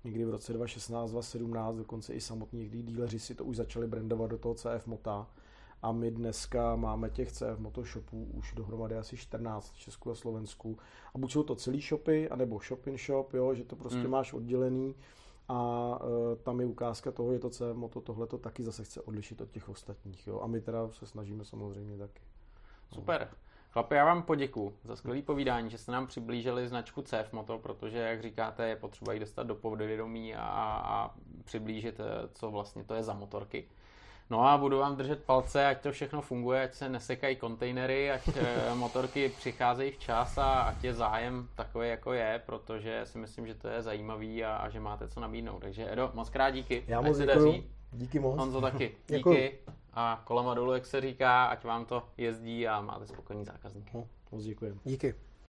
[0.04, 4.30] Někdy v roce 2016, 2017, dokonce i samotní někdy díleři si to už začali brandovat
[4.30, 5.26] do toho CF Mota.
[5.82, 10.14] A my dneska máme těch CF Moto shopů už dohromady asi 14 v Česku a
[10.14, 10.78] Slovensku.
[11.14, 14.10] A buď jsou to celý shopy, anebo shop in shop, jo, že to prostě hmm.
[14.10, 14.94] máš oddělený
[15.48, 15.98] a
[16.32, 19.40] e, tam je ukázka toho, je to C moto, tohle to taky zase chce odlišit
[19.40, 20.26] od těch ostatních.
[20.26, 20.40] Jo?
[20.40, 22.22] A my teda se snažíme samozřejmě taky.
[22.94, 23.28] Super.
[23.70, 27.98] Chlapi, já vám poděkuji za skvělé povídání, že jste nám přiblížili značku CF Moto, protože,
[27.98, 30.42] jak říkáte, je potřeba ji dostat do povědomí a,
[30.84, 31.14] a
[31.44, 32.04] přiblížit, e,
[32.34, 33.68] co vlastně to je za motorky.
[34.30, 38.28] No a budu vám držet palce, ať to všechno funguje, ať se nesekají kontejnery, ať
[38.36, 43.54] eh, motorky přicházejí včas a ať je zájem takový, jako je, protože si myslím, že
[43.54, 45.58] to je zajímavý a, a že máte co nabídnout.
[45.58, 46.84] Takže Edo, moc krát díky.
[46.86, 47.70] Já moc děkuji.
[47.92, 48.38] Díky moc.
[48.38, 48.94] Honzo taky.
[49.08, 49.58] Díky.
[49.94, 53.94] A kolama dolů, jak se říká, ať vám to jezdí a máte spokojný zákazník.
[53.94, 54.80] No, moc děkuji.
[54.84, 55.14] Díky.